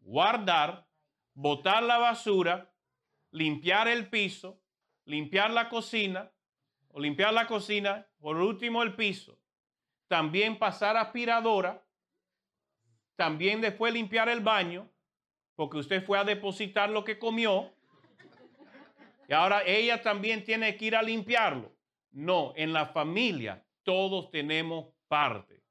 [0.00, 0.88] guardar,
[1.34, 2.74] botar la basura,
[3.30, 4.60] limpiar el piso,
[5.04, 6.32] limpiar la cocina,
[6.88, 9.38] o limpiar la cocina, por último el piso.
[10.08, 11.86] También pasar aspiradora,
[13.14, 14.90] también después limpiar el baño,
[15.56, 17.72] porque usted fue a depositar lo que comió
[19.28, 21.72] y ahora ella también tiene que ir a limpiarlo.
[22.12, 25.62] No, en la familia todos tenemos parte.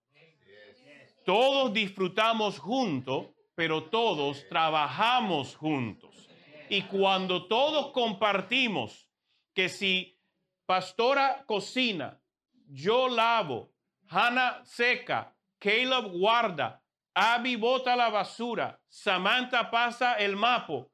[1.25, 6.29] Todos disfrutamos juntos, pero todos trabajamos juntos.
[6.69, 9.09] Y cuando todos compartimos
[9.53, 10.19] que si
[10.65, 12.21] pastora cocina,
[12.67, 13.71] yo lavo,
[14.07, 16.83] Hannah seca, Caleb guarda,
[17.15, 20.91] Abby bota la basura, Samantha pasa el mapo,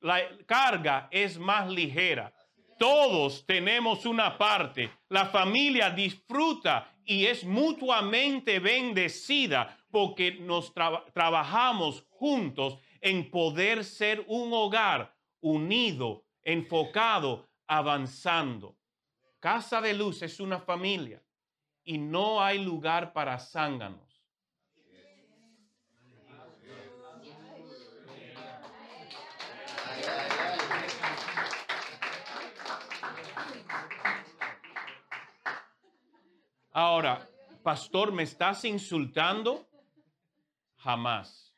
[0.00, 2.32] la carga es más ligera.
[2.78, 4.90] Todos tenemos una parte.
[5.10, 14.52] La familia disfruta y es mutuamente bendecida porque nos trabajamos juntos en poder ser un
[14.54, 18.74] hogar unido, enfocado, avanzando.
[19.38, 21.22] Casa de Luz es una familia
[21.84, 24.11] y no hay lugar para zánganos.
[36.74, 37.28] Ahora,
[37.62, 39.68] pastor, ¿me estás insultando?
[40.78, 41.54] Jamás.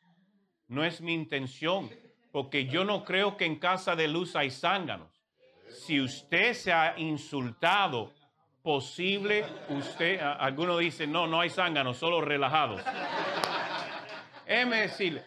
[0.67, 1.89] No es mi intención,
[2.33, 5.09] porque yo no creo que en casa de luz hay zánganos.
[5.69, 8.13] Si usted se ha insultado,
[8.61, 12.81] posible, usted, alguno dice, no, no hay zánganos, solo relajados.
[14.45, 15.23] Déjeme decirle,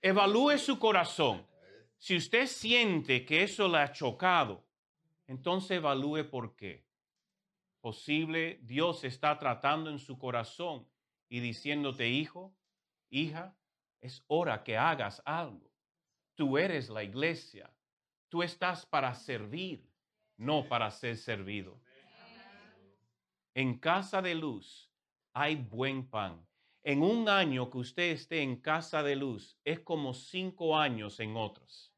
[0.00, 1.46] evalúe su corazón.
[1.98, 4.64] Si usted siente que eso le ha chocado,
[5.26, 6.91] entonces evalúe por qué
[7.82, 10.88] posible Dios está tratando en su corazón
[11.28, 12.56] y diciéndote, hijo,
[13.10, 13.56] hija,
[14.00, 15.70] es hora que hagas algo.
[16.34, 17.70] Tú eres la iglesia.
[18.28, 19.86] Tú estás para servir,
[20.36, 21.80] no para ser servido.
[23.52, 24.90] En casa de luz
[25.34, 26.46] hay buen pan.
[26.84, 31.36] En un año que usted esté en casa de luz es como cinco años en
[31.36, 31.92] otros.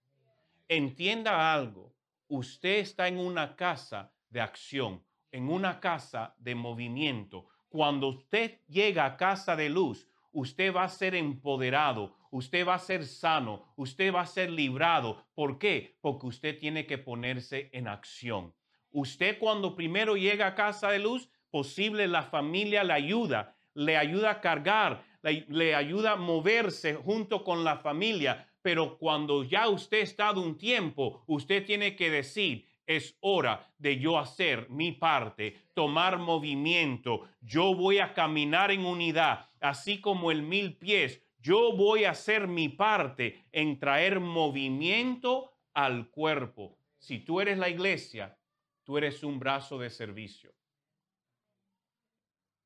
[0.66, 1.95] Entienda algo,
[2.26, 5.05] usted está en una casa de acción
[5.35, 7.49] en una casa de movimiento.
[7.68, 12.78] Cuando usted llega a casa de luz, usted va a ser empoderado, usted va a
[12.78, 15.26] ser sano, usted va a ser librado.
[15.35, 15.99] ¿Por qué?
[16.01, 18.55] Porque usted tiene que ponerse en acción.
[18.93, 24.30] Usted cuando primero llega a casa de luz, posible la familia le ayuda, le ayuda
[24.30, 28.49] a cargar, le, le ayuda a moverse junto con la familia.
[28.62, 33.99] Pero cuando ya usted ha estado un tiempo, usted tiene que decir, es hora de
[33.99, 37.28] yo hacer mi parte, tomar movimiento.
[37.41, 41.22] Yo voy a caminar en unidad, así como el mil pies.
[41.39, 46.78] Yo voy a hacer mi parte en traer movimiento al cuerpo.
[46.99, 48.39] Si tú eres la iglesia,
[48.85, 50.55] tú eres un brazo de servicio.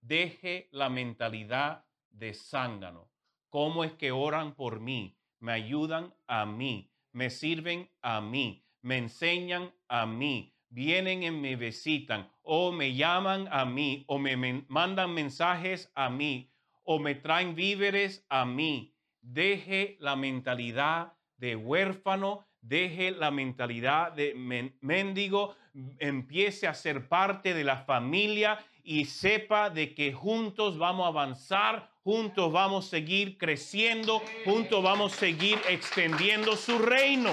[0.00, 3.10] Deje la mentalidad de zángano.
[3.48, 5.18] ¿Cómo es que oran por mí?
[5.40, 11.56] Me ayudan a mí, me sirven a mí, me enseñan a mí, vienen y me
[11.56, 14.36] visitan, o me llaman a mí, o me
[14.68, 16.50] mandan mensajes a mí,
[16.84, 18.94] o me traen víveres a mí.
[19.20, 24.34] Deje la mentalidad de huérfano, deje la mentalidad de
[24.80, 25.54] mendigo,
[25.98, 31.90] empiece a ser parte de la familia y sepa de que juntos vamos a avanzar,
[32.02, 37.30] juntos vamos a seguir creciendo, juntos vamos a seguir extendiendo su reino.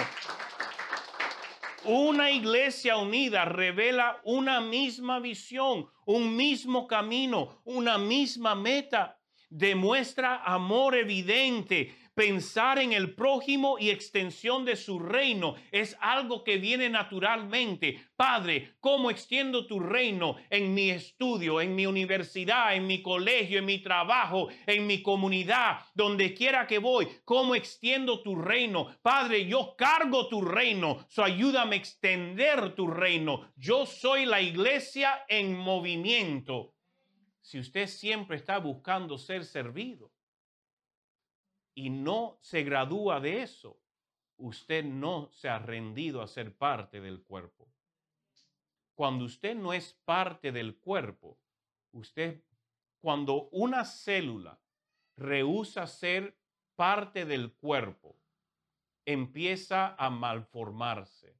[1.87, 9.19] Una iglesia unida revela una misma visión, un mismo camino, una misma meta.
[9.51, 16.57] Demuestra amor evidente, Pensar en el prójimo y extensión de su reino es algo que
[16.57, 18.07] viene naturalmente.
[18.15, 23.65] Padre, ¿cómo extiendo tu reino en mi estudio, en mi universidad, en mi colegio, en
[23.65, 27.05] mi trabajo, en mi comunidad, donde quiera que voy?
[27.25, 28.95] ¿Cómo extiendo tu reino?
[29.01, 31.05] Padre, yo cargo tu reino.
[31.09, 33.51] So ayúdame a extender tu reino.
[33.57, 36.75] Yo soy la iglesia en movimiento.
[37.41, 40.14] Si usted siempre está buscando ser servido,
[41.75, 43.79] y no se gradúa de eso,
[44.37, 47.69] usted no se ha rendido a ser parte del cuerpo.
[48.95, 51.37] Cuando usted no es parte del cuerpo,
[51.91, 52.41] usted,
[53.01, 54.59] cuando una célula
[55.17, 56.39] rehúsa ser
[56.75, 58.17] parte del cuerpo,
[59.05, 61.37] empieza a malformarse.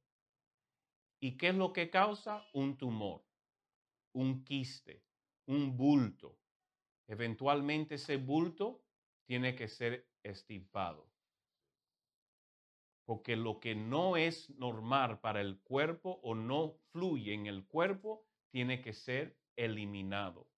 [1.18, 2.46] ¿Y qué es lo que causa?
[2.52, 3.24] Un tumor,
[4.12, 5.02] un quiste,
[5.46, 6.38] un bulto.
[7.08, 8.84] Eventualmente ese bulto
[9.24, 11.08] tiene que ser estipado.
[13.04, 18.24] Porque lo que no es normal para el cuerpo o no fluye en el cuerpo
[18.50, 20.48] tiene que ser eliminado.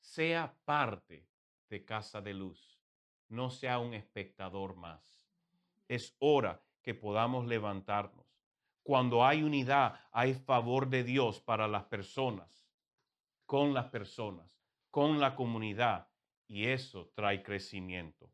[0.00, 1.26] Sea parte
[1.68, 2.80] de casa de luz,
[3.28, 5.24] no sea un espectador más.
[5.88, 8.26] Es hora que podamos levantarnos.
[8.82, 12.66] Cuando hay unidad, hay favor de Dios para las personas,
[13.46, 16.08] con las personas, con la comunidad,
[16.48, 18.28] y eso trae crecimiento.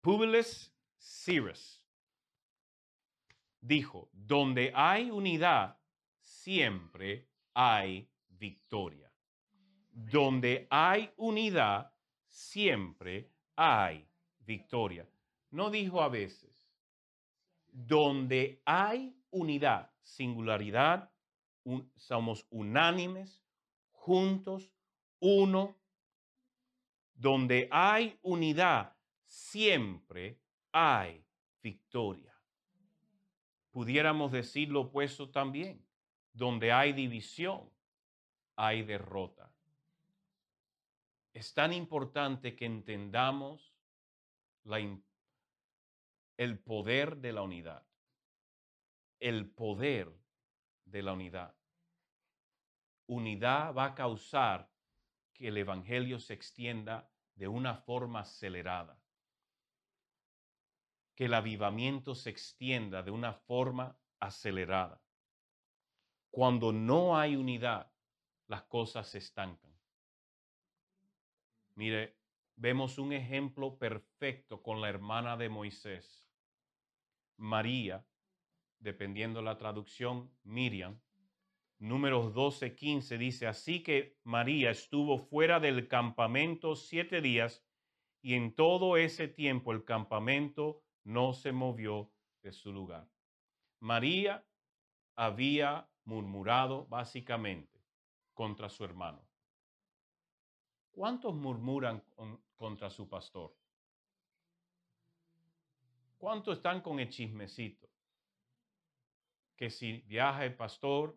[0.00, 1.82] Publius Cyrus
[3.60, 5.78] dijo, donde hay unidad,
[6.20, 9.12] siempre hay victoria.
[9.90, 11.92] Donde hay unidad,
[12.28, 14.08] siempre hay
[14.40, 15.08] victoria.
[15.50, 16.70] No dijo a veces.
[17.70, 21.10] Donde hay unidad, singularidad,
[21.96, 23.42] somos unánimes,
[23.90, 24.70] juntos,
[25.18, 25.76] uno.
[27.14, 28.96] Donde hay unidad,
[29.28, 30.40] siempre
[30.72, 31.24] hay
[31.62, 32.34] victoria.
[33.70, 35.86] Pudiéramos decir lo opuesto también.
[36.32, 37.68] Donde hay división,
[38.56, 39.52] hay derrota.
[41.32, 43.74] Es tan importante que entendamos
[46.36, 47.84] el poder de la unidad.
[49.18, 50.12] El poder
[50.84, 51.56] de la unidad.
[53.06, 54.70] Unidad va a causar
[55.32, 59.00] que el Evangelio se extienda de una forma acelerada
[61.18, 65.02] que el avivamiento se extienda de una forma acelerada.
[66.30, 67.92] Cuando no hay unidad,
[68.46, 69.76] las cosas se estancan.
[71.74, 72.20] Mire,
[72.54, 76.24] vemos un ejemplo perfecto con la hermana de Moisés,
[77.36, 78.06] María,
[78.78, 81.00] dependiendo la traducción, Miriam.
[81.80, 87.66] Números 12, 15 dice, así que María estuvo fuera del campamento siete días
[88.22, 92.10] y en todo ese tiempo el campamento no se movió
[92.42, 93.08] de su lugar.
[93.80, 94.44] María
[95.16, 97.82] había murmurado básicamente
[98.34, 99.26] contra su hermano.
[100.90, 102.04] ¿Cuántos murmuran
[102.56, 103.56] contra su pastor?
[106.18, 107.88] ¿Cuántos están con el chismecito?
[109.56, 111.16] Que si viaja el pastor,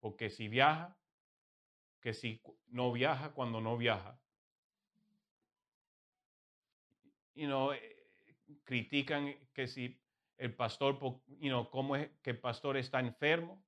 [0.00, 0.96] o que si viaja,
[2.00, 4.18] que si no viaja cuando no viaja.
[7.34, 7.72] You know,
[8.64, 10.00] critican que si
[10.38, 10.98] el pastor,
[11.40, 13.64] you know, cómo es que el pastor está enfermo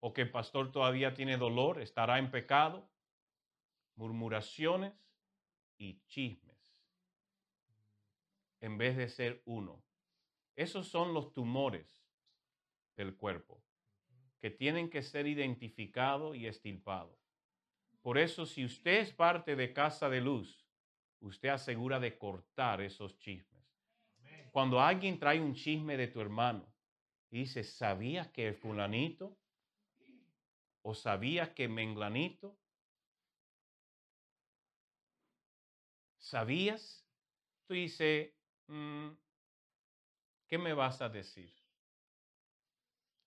[0.00, 2.90] o que el pastor todavía tiene dolor, estará en pecado,
[3.94, 4.92] murmuraciones
[5.78, 6.76] y chismes,
[8.60, 9.82] en vez de ser uno.
[10.56, 12.04] Esos son los tumores
[12.96, 13.62] del cuerpo
[14.40, 17.16] que tienen que ser identificados y estilpados.
[18.02, 20.66] Por eso, si usted es parte de Casa de Luz,
[21.20, 23.51] usted asegura de cortar esos chismes
[24.52, 26.70] cuando alguien trae un chisme de tu hermano
[27.30, 29.38] y dice, ¿sabías que el fulanito?
[30.82, 32.54] ¿O sabías que menglanito?
[36.18, 37.08] ¿Sabías?
[37.66, 38.34] Tú dices,
[38.66, 39.08] mm,
[40.48, 41.50] ¿qué me vas a decir?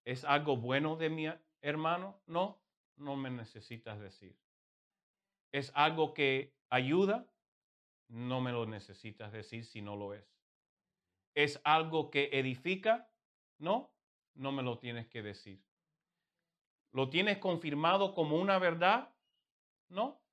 [0.06, 1.26] ¿Es algo bueno de mi
[1.62, 2.22] hermano?
[2.28, 2.62] No,
[2.98, 4.38] no me necesitas decir.
[5.52, 7.28] ¿Es algo que ayuda?
[8.10, 10.35] No me lo necesitas decir si no lo es.
[11.36, 13.12] ¿Es algo que edifica?
[13.58, 13.94] No,
[14.36, 15.62] no me lo tienes que decir.
[16.92, 19.14] ¿Lo tienes confirmado como una verdad?
[19.90, 20.24] No.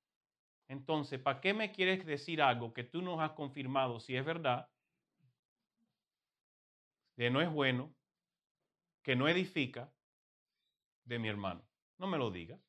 [0.69, 4.71] Entonces, ¿para qué me quieres decir algo que tú no has confirmado si es verdad?
[7.17, 7.93] Que no es bueno,
[9.03, 9.93] que no edifica
[11.03, 11.67] de mi hermano.
[11.97, 12.61] No me lo digas.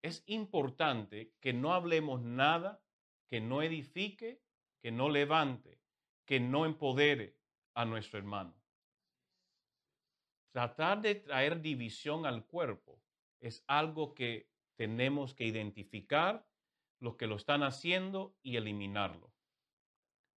[0.00, 2.82] Es importante que no hablemos nada
[3.26, 4.42] que no edifique,
[4.80, 5.81] que no levante,
[6.32, 7.36] que no empodere
[7.74, 8.54] a nuestro hermano.
[10.50, 13.02] Tratar de traer división al cuerpo
[13.38, 16.48] es algo que tenemos que identificar
[17.00, 19.30] los que lo están haciendo y eliminarlo.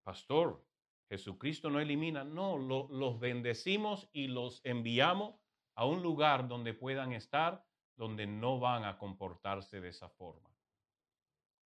[0.03, 0.67] Pastor,
[1.07, 5.39] Jesucristo no elimina, no, los bendecimos y los enviamos
[5.75, 7.65] a un lugar donde puedan estar,
[7.95, 10.53] donde no van a comportarse de esa forma.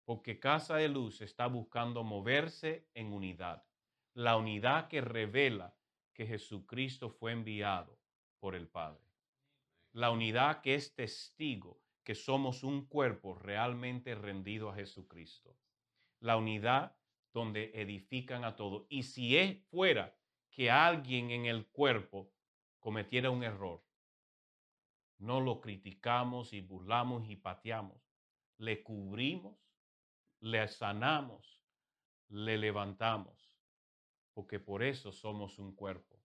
[0.05, 3.68] Porque Casa de Luz está buscando moverse en unidad,
[4.15, 5.77] la unidad que revela
[6.13, 7.99] que Jesucristo fue enviado
[8.41, 9.05] por el Padre,
[9.93, 15.57] la unidad que es testigo que somos un cuerpo realmente rendido a Jesucristo,
[16.21, 16.97] la unidad
[17.33, 18.87] donde edifican a todos.
[18.89, 20.17] Y si es fuera
[20.51, 22.33] que alguien en el cuerpo
[22.79, 23.85] cometiera un error,
[25.19, 28.01] no lo criticamos y burlamos y pateamos,
[28.57, 29.59] le cubrimos,
[30.41, 31.63] le sanamos,
[32.29, 33.47] le levantamos,
[34.39, 36.16] porque por eso somos un cuerpo.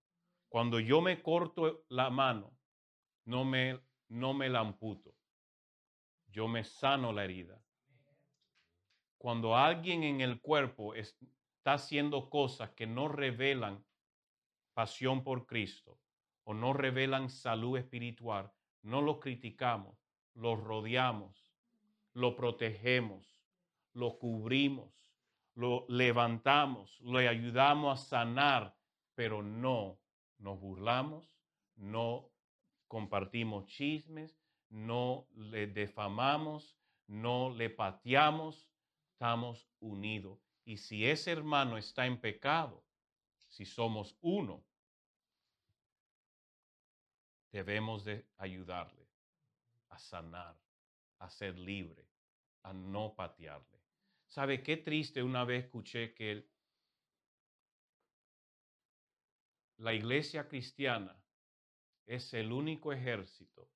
[0.48, 2.56] Cuando yo me corto la mano,
[3.26, 5.16] no me, no me la amputo,
[6.28, 7.60] yo me sano la herida
[9.24, 11.26] cuando alguien en el cuerpo está
[11.64, 13.84] haciendo cosas que no revelan
[14.74, 15.98] pasión por Cristo
[16.44, 18.52] o no revelan salud espiritual,
[18.82, 19.98] no lo criticamos,
[20.34, 21.56] lo rodeamos,
[22.12, 23.40] lo protegemos,
[23.94, 25.03] lo cubrimos,
[25.56, 28.76] lo levantamos, le ayudamos a sanar,
[29.16, 30.00] pero no
[30.38, 31.34] nos burlamos,
[31.76, 32.32] no
[32.88, 34.38] compartimos chismes,
[34.70, 36.78] no le defamamos,
[37.08, 38.70] no le pateamos,
[39.12, 40.40] estamos unidos.
[40.66, 42.84] Y si ese hermano está en pecado,
[43.48, 44.64] si somos uno,
[47.52, 49.08] debemos de ayudarle
[49.90, 50.58] a sanar,
[51.20, 52.08] a ser libre,
[52.64, 53.73] a no patearle.
[54.34, 55.22] ¿Sabe qué triste?
[55.22, 56.50] Una vez escuché que
[59.78, 61.16] la iglesia cristiana
[62.08, 63.70] es el único ejército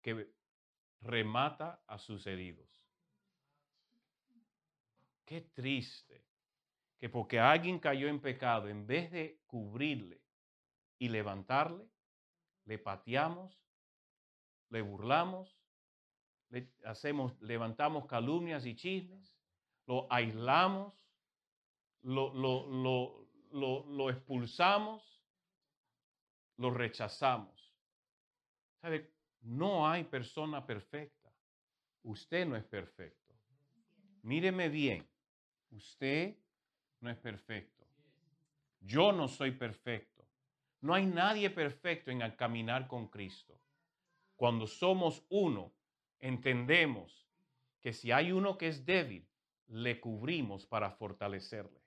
[0.00, 0.34] que
[1.00, 2.68] remata a sus heridos.
[5.24, 6.24] Qué triste
[6.98, 10.24] que porque alguien cayó en pecado, en vez de cubrirle
[10.98, 11.88] y levantarle,
[12.64, 13.62] le pateamos,
[14.70, 15.56] le burlamos,
[16.48, 19.31] le hacemos, levantamos calumnias y chismes,
[19.92, 20.94] lo aislamos,
[22.00, 25.22] lo, lo, lo expulsamos,
[26.56, 27.74] lo rechazamos.
[28.80, 29.12] ¿Sabe?
[29.42, 31.30] No hay persona perfecta.
[32.04, 33.34] Usted no es perfecto.
[34.22, 35.06] Míreme bien.
[35.72, 36.38] Usted
[37.00, 37.86] no es perfecto.
[38.80, 40.26] Yo no soy perfecto.
[40.80, 43.60] No hay nadie perfecto en el caminar con Cristo.
[44.36, 45.70] Cuando somos uno,
[46.18, 47.28] entendemos
[47.82, 49.28] que si hay uno que es débil,
[49.68, 51.80] le cubrimos para fortalecerle.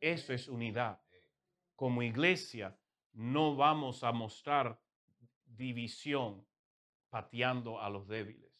[0.00, 1.00] Eso es unidad.
[1.76, 2.76] Como iglesia,
[3.12, 4.80] no vamos a mostrar
[5.44, 6.46] división
[7.10, 8.52] pateando a los débiles.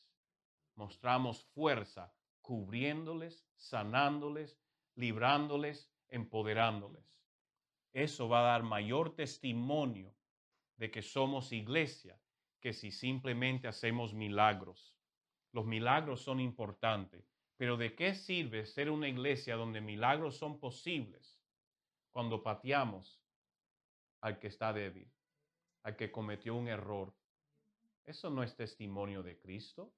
[0.74, 2.12] Mostramos fuerza
[2.42, 4.58] cubriéndoles, sanándoles,
[4.94, 7.04] librándoles, empoderándoles.
[7.92, 10.14] Eso va a dar mayor testimonio
[10.76, 12.18] de que somos iglesia
[12.60, 14.96] que si simplemente hacemos milagros.
[15.52, 21.40] Los milagros son importantes, pero ¿de qué sirve ser una iglesia donde milagros son posibles
[22.12, 23.20] cuando pateamos
[24.20, 25.12] al que está débil,
[25.82, 27.12] al que cometió un error?
[28.06, 29.92] Eso no es testimonio de Cristo.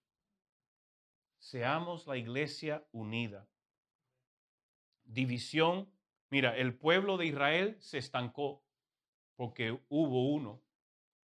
[1.38, 3.46] Seamos la iglesia unida.
[5.04, 5.92] División.
[6.30, 8.64] Mira, el pueblo de Israel se estancó
[9.36, 10.62] porque hubo uno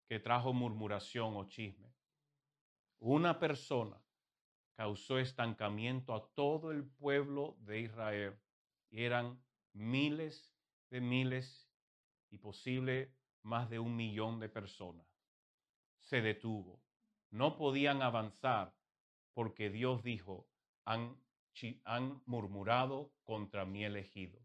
[0.09, 1.93] que trajo murmuración o chisme.
[2.99, 4.04] Una persona
[4.75, 8.39] causó estancamiento a todo el pueblo de Israel.
[8.89, 9.41] Y eran
[9.73, 10.53] miles
[10.89, 11.69] de miles
[12.29, 15.07] y posible más de un millón de personas.
[15.99, 16.81] Se detuvo.
[17.31, 18.75] No podían avanzar
[19.33, 20.47] porque Dios dijo,
[20.85, 21.17] han
[21.83, 24.39] han murmurado contra mi elegido.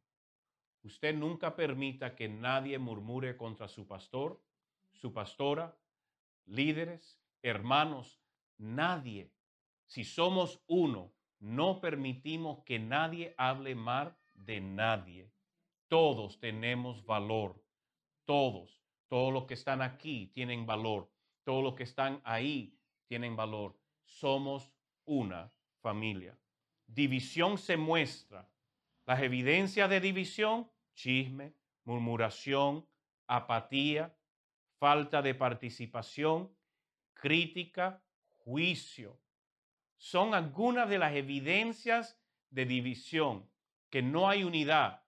[0.82, 4.42] Usted nunca permita que nadie murmure contra su pastor,
[4.92, 5.76] su pastora,
[6.46, 8.22] líderes, hermanos,
[8.56, 9.32] nadie.
[9.90, 15.32] Si somos uno, no permitimos que nadie hable mal de nadie.
[15.88, 17.60] Todos tenemos valor.
[18.24, 18.84] Todos.
[19.08, 21.10] Todos los que están aquí tienen valor.
[21.42, 22.78] Todos los que están ahí
[23.08, 23.76] tienen valor.
[24.04, 24.72] Somos
[25.06, 26.38] una familia.
[26.86, 28.48] División se muestra.
[29.06, 32.86] Las evidencias de división, chisme, murmuración,
[33.26, 34.16] apatía,
[34.78, 36.56] falta de participación,
[37.12, 38.04] crítica,
[38.36, 39.18] juicio.
[40.00, 43.50] Son algunas de las evidencias de división,
[43.90, 45.04] que no hay unidad,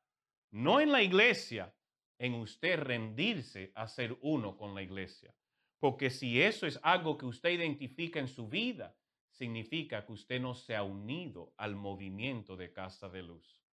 [0.50, 1.74] no en la iglesia,
[2.18, 5.34] en usted rendirse a ser uno con la iglesia.
[5.78, 8.94] Porque si eso es algo que usted identifica en su vida,
[9.30, 13.64] significa que usted no se ha unido al movimiento de Casa de Luz.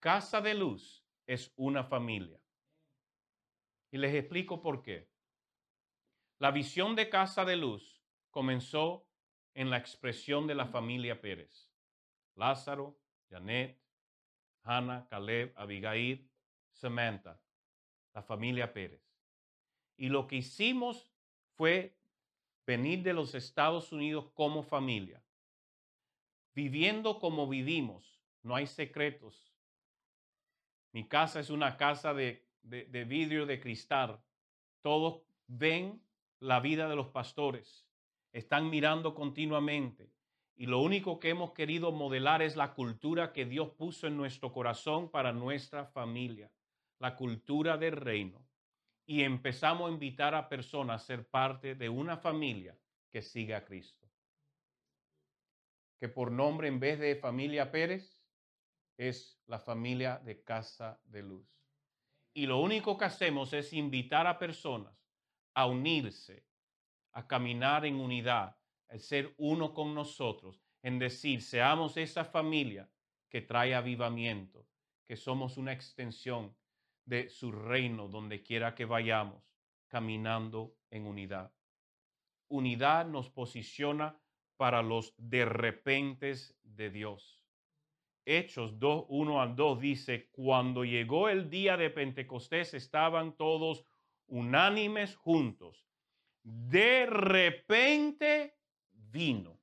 [0.00, 2.40] Casa de Luz es una familia.
[3.92, 5.08] Y les explico por qué.
[6.40, 8.02] La visión de Casa de Luz
[8.32, 9.07] comenzó
[9.58, 11.68] en la expresión de la familia Pérez.
[12.36, 12.96] Lázaro,
[13.28, 13.76] Janet,
[14.62, 16.30] Hannah, Caleb, Abigail,
[16.70, 17.40] Samantha,
[18.14, 19.02] la familia Pérez.
[19.96, 21.10] Y lo que hicimos
[21.56, 21.98] fue
[22.64, 25.24] venir de los Estados Unidos como familia,
[26.54, 28.22] viviendo como vivimos.
[28.44, 29.52] No hay secretos.
[30.92, 34.22] Mi casa es una casa de, de, vidrio, de cristal.
[34.82, 36.00] Todos ven
[36.38, 37.87] la vida de los pastores.
[38.32, 40.12] Están mirando continuamente.
[40.56, 44.52] Y lo único que hemos querido modelar es la cultura que Dios puso en nuestro
[44.52, 46.50] corazón para nuestra familia,
[46.98, 48.48] la cultura del reino
[49.08, 52.78] y empezamos a invitar a personas a ser parte de una familia
[53.10, 54.06] que siga a Cristo.
[55.98, 58.20] Que por nombre, en vez de familia Pérez,
[58.98, 61.58] es la familia de Casa de Luz.
[62.34, 64.94] Y lo único que hacemos es invitar a personas
[65.54, 66.44] a unirse,
[67.12, 68.56] a caminar en unidad,
[68.88, 72.90] a ser uno con nosotros, en decir, seamos esa familia
[73.28, 74.66] que trae avivamiento,
[75.06, 76.56] que somos una extensión
[77.04, 79.42] de su reino donde quiera que vayamos,
[79.88, 81.52] caminando en unidad.
[82.48, 84.20] Unidad nos posiciona
[84.56, 87.44] para los de repentes de Dios.
[88.26, 93.86] Hechos 2, 1 al 2 dice, cuando llegó el día de Pentecostés estaban todos
[94.26, 95.87] unánimes juntos.
[96.50, 98.56] De repente
[98.90, 99.60] vino.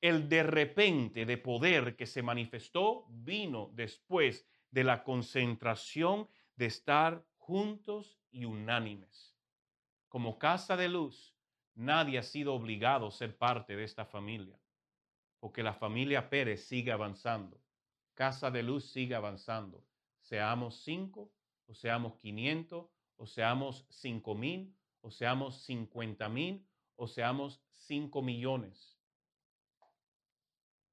[0.00, 7.26] El de repente de poder que se manifestó vino después de la concentración de estar
[7.36, 9.36] juntos y unánimes.
[10.08, 11.36] Como casa de luz,
[11.74, 14.58] nadie ha sido obligado a ser parte de esta familia,
[15.40, 17.60] porque la familia Pérez sigue avanzando,
[18.14, 19.84] casa de luz sigue avanzando,
[20.22, 21.30] seamos cinco,
[21.66, 28.98] o seamos quinientos, o seamos cinco mil, o seamos cincuenta mil, o seamos cinco millones.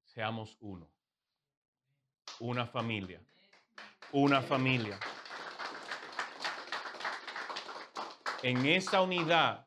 [0.04, 0.90] Seamos uno,
[2.40, 3.20] una familia
[4.12, 4.98] una familia.
[8.42, 9.66] En esa unidad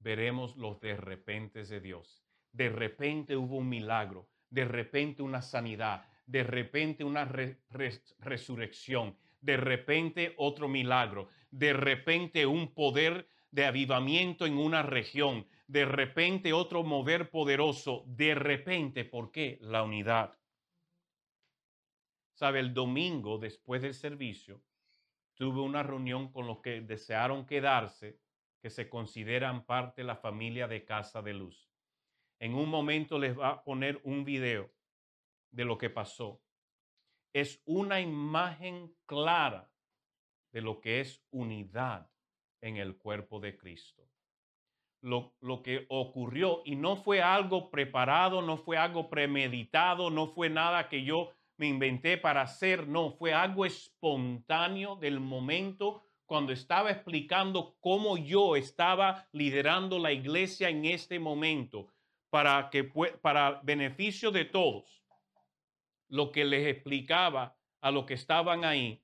[0.00, 2.24] veremos los de repente de Dios.
[2.52, 10.34] De repente hubo un milagro, de repente una sanidad, de repente una resurrección, de repente
[10.36, 17.30] otro milagro, de repente un poder de avivamiento en una región, de repente otro mover
[17.30, 19.58] poderoso, de repente, ¿por qué?
[19.60, 20.36] La unidad.
[22.32, 24.64] Sabe, el domingo después del servicio
[25.34, 28.18] tuve una reunión con los que desearon quedarse,
[28.60, 31.70] que se consideran parte de la familia de Casa de Luz.
[32.40, 34.72] En un momento les va a poner un video
[35.52, 36.42] de lo que pasó.
[37.32, 39.70] Es una imagen clara
[40.54, 42.08] de lo que es unidad
[42.60, 44.08] en el cuerpo de Cristo.
[45.00, 50.48] Lo, lo, que ocurrió y no fue algo preparado, no fue algo premeditado, no fue
[50.48, 56.92] nada que yo me inventé para hacer, no, fue algo espontáneo del momento cuando estaba
[56.92, 61.88] explicando cómo yo estaba liderando la iglesia en este momento
[62.30, 62.84] para que
[63.20, 65.02] para beneficio de todos.
[66.08, 69.03] Lo que les explicaba a los que estaban ahí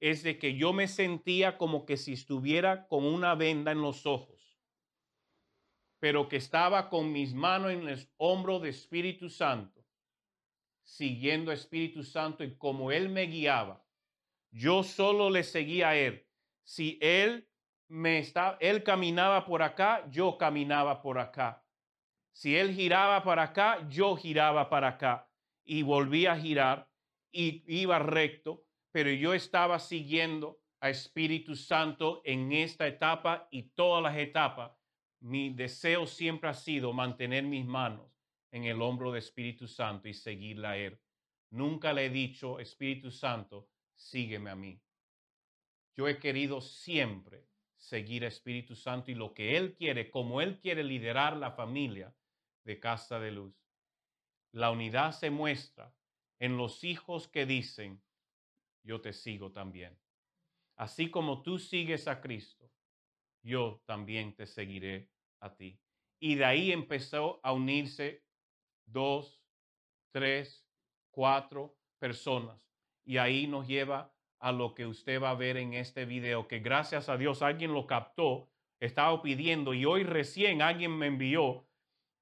[0.00, 4.06] es de que yo me sentía como que si estuviera con una venda en los
[4.06, 4.58] ojos,
[5.98, 9.84] pero que estaba con mis manos en el hombro de Espíritu Santo
[10.84, 13.82] siguiendo a Espíritu Santo y como Él me guiaba,
[14.50, 16.26] yo solo le seguía a Él.
[16.62, 17.48] Si Él
[17.88, 21.64] me estaba, Él caminaba por acá, yo caminaba por acá.
[22.34, 25.30] Si él giraba para acá, yo giraba para acá
[25.64, 26.90] y volvía a girar
[27.30, 28.63] y iba recto,
[28.94, 34.70] pero yo estaba siguiendo a Espíritu Santo en esta etapa y todas las etapas.
[35.18, 38.08] Mi deseo siempre ha sido mantener mis manos
[38.52, 40.96] en el hombro de Espíritu Santo y seguirla a Él.
[41.50, 44.80] Nunca le he dicho, Espíritu Santo, sígueme a mí.
[45.96, 50.60] Yo he querido siempre seguir a Espíritu Santo y lo que Él quiere, como Él
[50.60, 52.14] quiere liderar la familia
[52.62, 53.56] de Casa de Luz.
[54.52, 55.92] La unidad se muestra
[56.38, 58.00] en los hijos que dicen,
[58.84, 59.98] yo te sigo también.
[60.76, 62.70] Así como tú sigues a Cristo,
[63.42, 65.10] yo también te seguiré
[65.40, 65.80] a ti.
[66.20, 68.24] Y de ahí empezó a unirse
[68.86, 69.42] dos,
[70.10, 70.66] tres,
[71.10, 72.60] cuatro personas.
[73.04, 76.58] Y ahí nos lleva a lo que usted va a ver en este video, que
[76.58, 81.66] gracias a Dios alguien lo captó, estaba pidiendo y hoy recién alguien me envió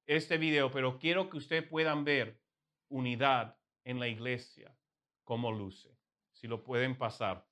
[0.07, 2.41] este video, pero quiero que ustedes puedan ver
[2.89, 4.77] unidad en la iglesia,
[5.25, 5.97] como luce.
[6.43, 7.47] Si lo pueden pasar.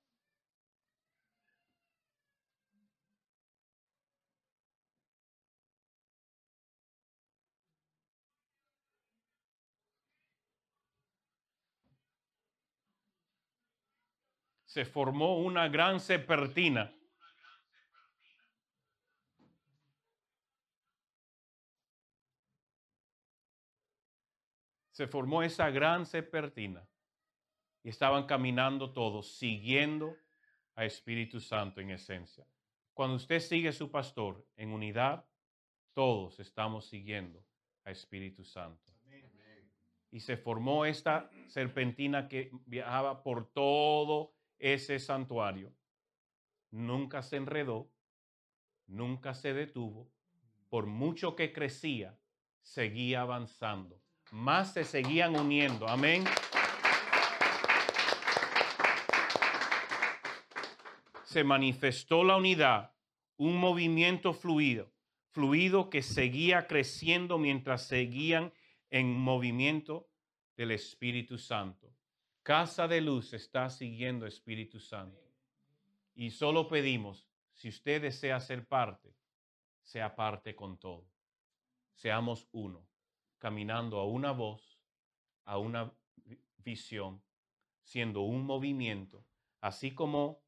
[14.67, 16.95] se formó una gran serpentina.
[24.93, 26.90] Se formó esa gran serpentina
[27.83, 30.17] y estaban caminando todos, siguiendo
[30.75, 32.47] a Espíritu Santo en esencia.
[32.95, 35.25] Cuando usted sigue a su pastor en unidad,
[35.95, 37.45] todos estamos siguiendo
[37.85, 38.93] a Espíritu Santo.
[40.13, 45.73] Y se formó esta serpentina que viajaba por todo ese santuario
[46.71, 47.91] nunca se enredó,
[48.87, 50.11] nunca se detuvo,
[50.69, 52.19] por mucho que crecía,
[52.63, 54.01] seguía avanzando.
[54.31, 55.89] Más se seguían uniendo.
[55.89, 56.25] Amén.
[61.31, 62.93] Se manifestó la unidad,
[63.37, 64.91] un movimiento fluido,
[65.29, 68.53] fluido que seguía creciendo mientras seguían
[68.91, 70.11] en movimiento
[70.57, 71.95] del Espíritu Santo.
[72.43, 75.23] Casa de Luz está siguiendo Espíritu Santo.
[76.17, 79.15] Y solo pedimos, si usted desea ser parte,
[79.83, 81.07] sea parte con todo.
[81.95, 82.85] Seamos uno,
[83.39, 84.81] caminando a una voz,
[85.45, 85.93] a una
[86.57, 87.23] visión,
[87.85, 89.25] siendo un movimiento,
[89.61, 90.43] así como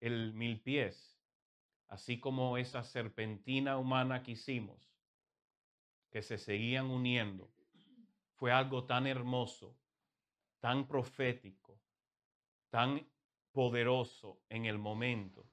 [0.00, 1.18] el mil pies,
[1.88, 4.92] así como esa serpentina humana que hicimos,
[6.10, 7.50] que se seguían uniendo.
[8.34, 9.76] Fue algo tan hermoso
[10.60, 11.80] tan profético,
[12.70, 13.06] tan
[13.52, 15.48] poderoso en el momento,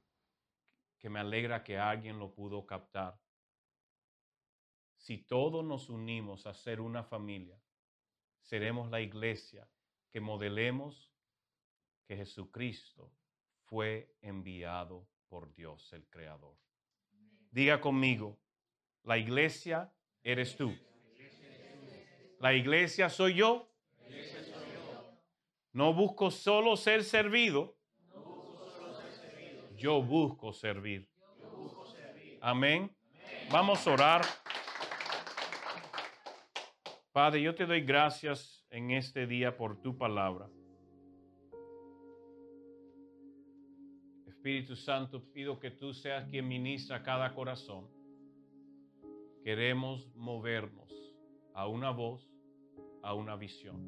[0.97, 3.19] que me alegra que alguien lo pudo captar.
[4.97, 7.61] Si todos nos unimos a ser una familia,
[8.41, 9.69] seremos la iglesia
[10.09, 11.11] que modelemos
[12.05, 13.11] que Jesucristo
[13.65, 16.55] fue enviado por Dios el Creador.
[17.51, 18.39] Diga conmigo,
[19.03, 19.93] la iglesia
[20.23, 20.75] eres tú.
[22.39, 23.69] La iglesia soy yo
[25.75, 27.75] no busco solo ser servido.
[29.75, 31.09] Yo busco servir.
[32.39, 32.95] Amén.
[33.51, 34.21] Vamos a orar.
[37.11, 40.47] Padre, yo te doy gracias en este día por tu palabra.
[44.45, 47.87] Espíritu Santo, pido que tú seas quien ministra cada corazón.
[49.43, 50.93] Queremos movernos
[51.55, 52.29] a una voz,
[53.01, 53.81] a una visión.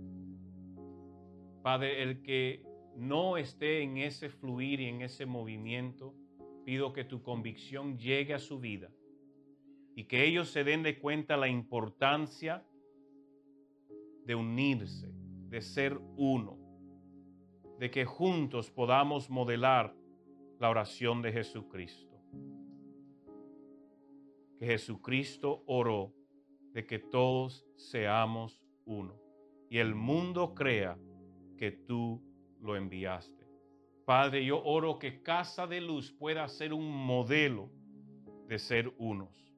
[1.62, 6.16] Padre, el que no esté en ese fluir y en ese movimiento,
[6.66, 8.90] pido que tu convicción llegue a su vida
[9.94, 12.66] y que ellos se den de cuenta la importancia
[14.26, 15.12] de unirse,
[15.50, 16.58] de ser uno,
[17.78, 19.96] de que juntos podamos modelar
[20.60, 22.16] la oración de Jesucristo.
[24.60, 26.14] Que Jesucristo oró
[26.74, 29.20] de que todos seamos uno
[29.70, 30.98] y el mundo crea
[31.58, 32.24] que tú
[32.62, 33.46] lo enviaste.
[34.06, 37.70] Padre, yo oro que Casa de Luz pueda ser un modelo
[38.48, 39.54] de ser unos.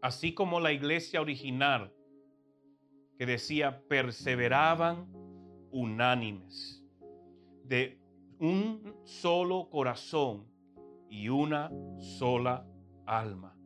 [0.00, 1.92] Así como la iglesia original
[3.18, 5.06] que decía, perseveraban
[5.70, 6.84] unánimes,
[7.64, 8.00] de
[8.44, 10.46] un solo corazón
[11.08, 11.70] y una
[12.18, 12.66] sola
[13.06, 13.56] alma.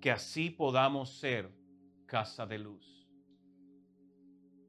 [0.00, 1.52] Que así podamos ser
[2.06, 2.98] casa de luz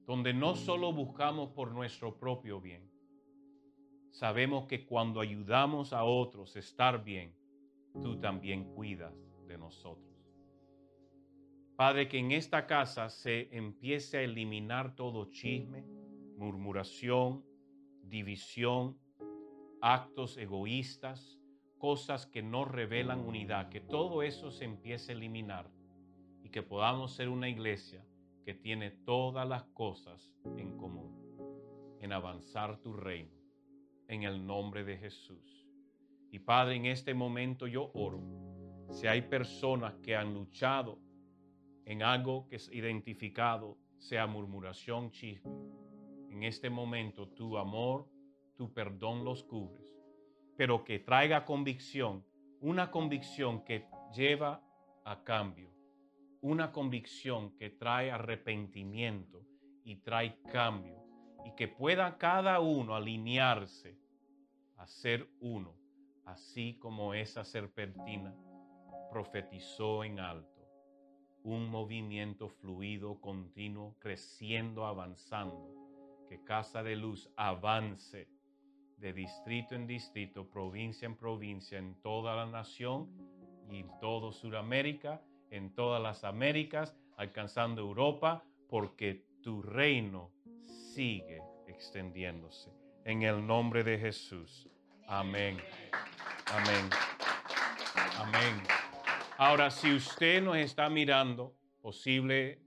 [0.10, 2.90] donde no solo buscamos por nuestro propio bien,
[4.10, 7.36] sabemos que cuando ayudamos a otros a estar bien,
[7.94, 9.14] tú también cuidas
[9.46, 10.18] de nosotros.
[11.76, 15.86] Padre, que en esta casa se empiece a eliminar todo chisme,
[16.38, 17.46] murmuración,
[18.02, 18.98] división,
[19.82, 21.40] actos egoístas,
[21.78, 25.72] cosas que no revelan unidad, que todo eso se empiece a eliminar
[26.44, 28.06] y que podamos ser una iglesia
[28.44, 33.38] que tiene todas las cosas en común, en avanzar tu reino,
[34.08, 35.68] en el nombre de Jesús.
[36.32, 38.22] Y Padre, en este momento yo oro,
[38.92, 41.00] si hay personas que han luchado
[41.86, 45.52] en algo que es identificado, sea murmuración, chisme,
[46.30, 48.08] en este momento tu amor,
[48.60, 49.96] tu perdón los cubres,
[50.58, 52.26] pero que traiga convicción,
[52.60, 54.62] una convicción que lleva
[55.06, 55.72] a cambio,
[56.42, 59.46] una convicción que trae arrepentimiento
[59.86, 61.02] y trae cambio,
[61.46, 63.98] y que pueda cada uno alinearse
[64.76, 65.78] a ser uno,
[66.26, 68.36] así como esa serpentina
[69.10, 70.68] profetizó en alto.
[71.44, 75.74] Un movimiento fluido, continuo, creciendo, avanzando.
[76.28, 78.28] Que Casa de Luz avance
[79.00, 83.10] de distrito en distrito, provincia en provincia, en toda la nación
[83.70, 90.32] y en todo Sudamérica, en todas las Américas, alcanzando Europa, porque tu reino
[90.94, 92.72] sigue extendiéndose.
[93.06, 94.70] En el nombre de Jesús.
[95.08, 95.58] Amén.
[96.48, 96.90] Amén.
[98.18, 98.64] Amén.
[99.38, 102.60] Ahora, si usted nos está mirando, posible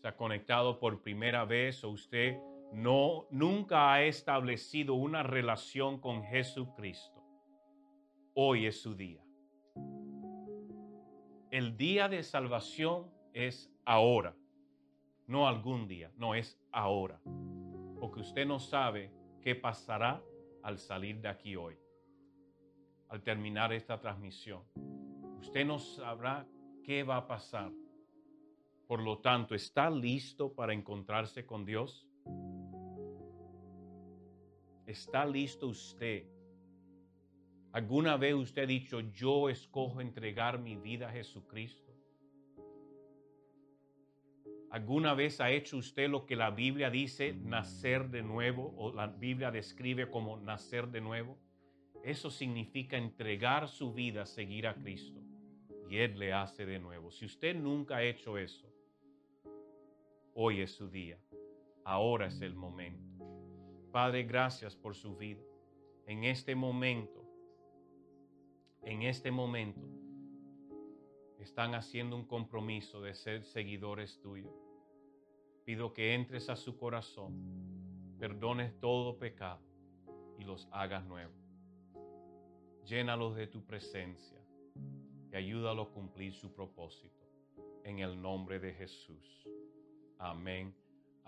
[0.00, 2.38] se ha conectado por primera vez o usted
[2.72, 7.22] no nunca ha establecido una relación con Jesucristo,
[8.34, 9.22] hoy es su día.
[11.50, 14.36] El día de salvación es ahora,
[15.26, 17.20] no algún día, no es ahora,
[17.98, 19.12] porque usted no sabe
[19.42, 20.22] qué pasará
[20.62, 21.76] al salir de aquí hoy,
[23.08, 24.62] al terminar esta transmisión.
[25.40, 26.46] Usted no sabrá
[26.84, 27.72] qué va a pasar.
[28.86, 32.09] Por lo tanto, ¿está listo para encontrarse con Dios?
[34.86, 36.24] ¿Está listo usted?
[37.72, 41.90] ¿Alguna vez usted ha dicho, yo escojo entregar mi vida a Jesucristo?
[44.70, 49.08] ¿Alguna vez ha hecho usted lo que la Biblia dice, nacer de nuevo, o la
[49.08, 51.36] Biblia describe como nacer de nuevo?
[52.04, 55.20] Eso significa entregar su vida seguir a Cristo.
[55.88, 57.10] Y Él le hace de nuevo.
[57.10, 58.72] Si usted nunca ha hecho eso,
[60.34, 61.18] hoy es su día.
[61.84, 63.10] Ahora es el momento.
[63.92, 65.42] Padre, gracias por su vida.
[66.06, 67.24] En este momento,
[68.82, 69.86] en este momento,
[71.38, 74.54] están haciendo un compromiso de ser seguidores tuyos.
[75.64, 79.60] Pido que entres a su corazón, perdones todo pecado
[80.38, 81.36] y los hagas nuevos.
[82.84, 84.38] Llénalos de tu presencia
[85.32, 87.26] y ayúdalo a cumplir su propósito.
[87.84, 89.48] En el nombre de Jesús.
[90.18, 90.74] Amén,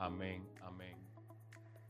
[0.05, 0.96] amén, amén.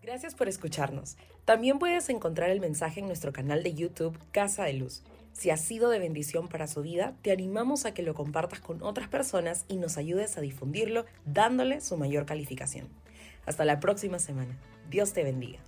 [0.02, 1.16] Gracias por escucharnos.
[1.44, 5.02] También puedes encontrar el mensaje en nuestro canal de YouTube Casa de Luz.
[5.32, 8.82] Si ha sido de bendición para su vida, te animamos a que lo compartas con
[8.82, 12.88] otras personas y nos ayudes a difundirlo dándole su mayor calificación.
[13.46, 14.56] Hasta la próxima semana.
[14.90, 15.58] Dios te bendiga.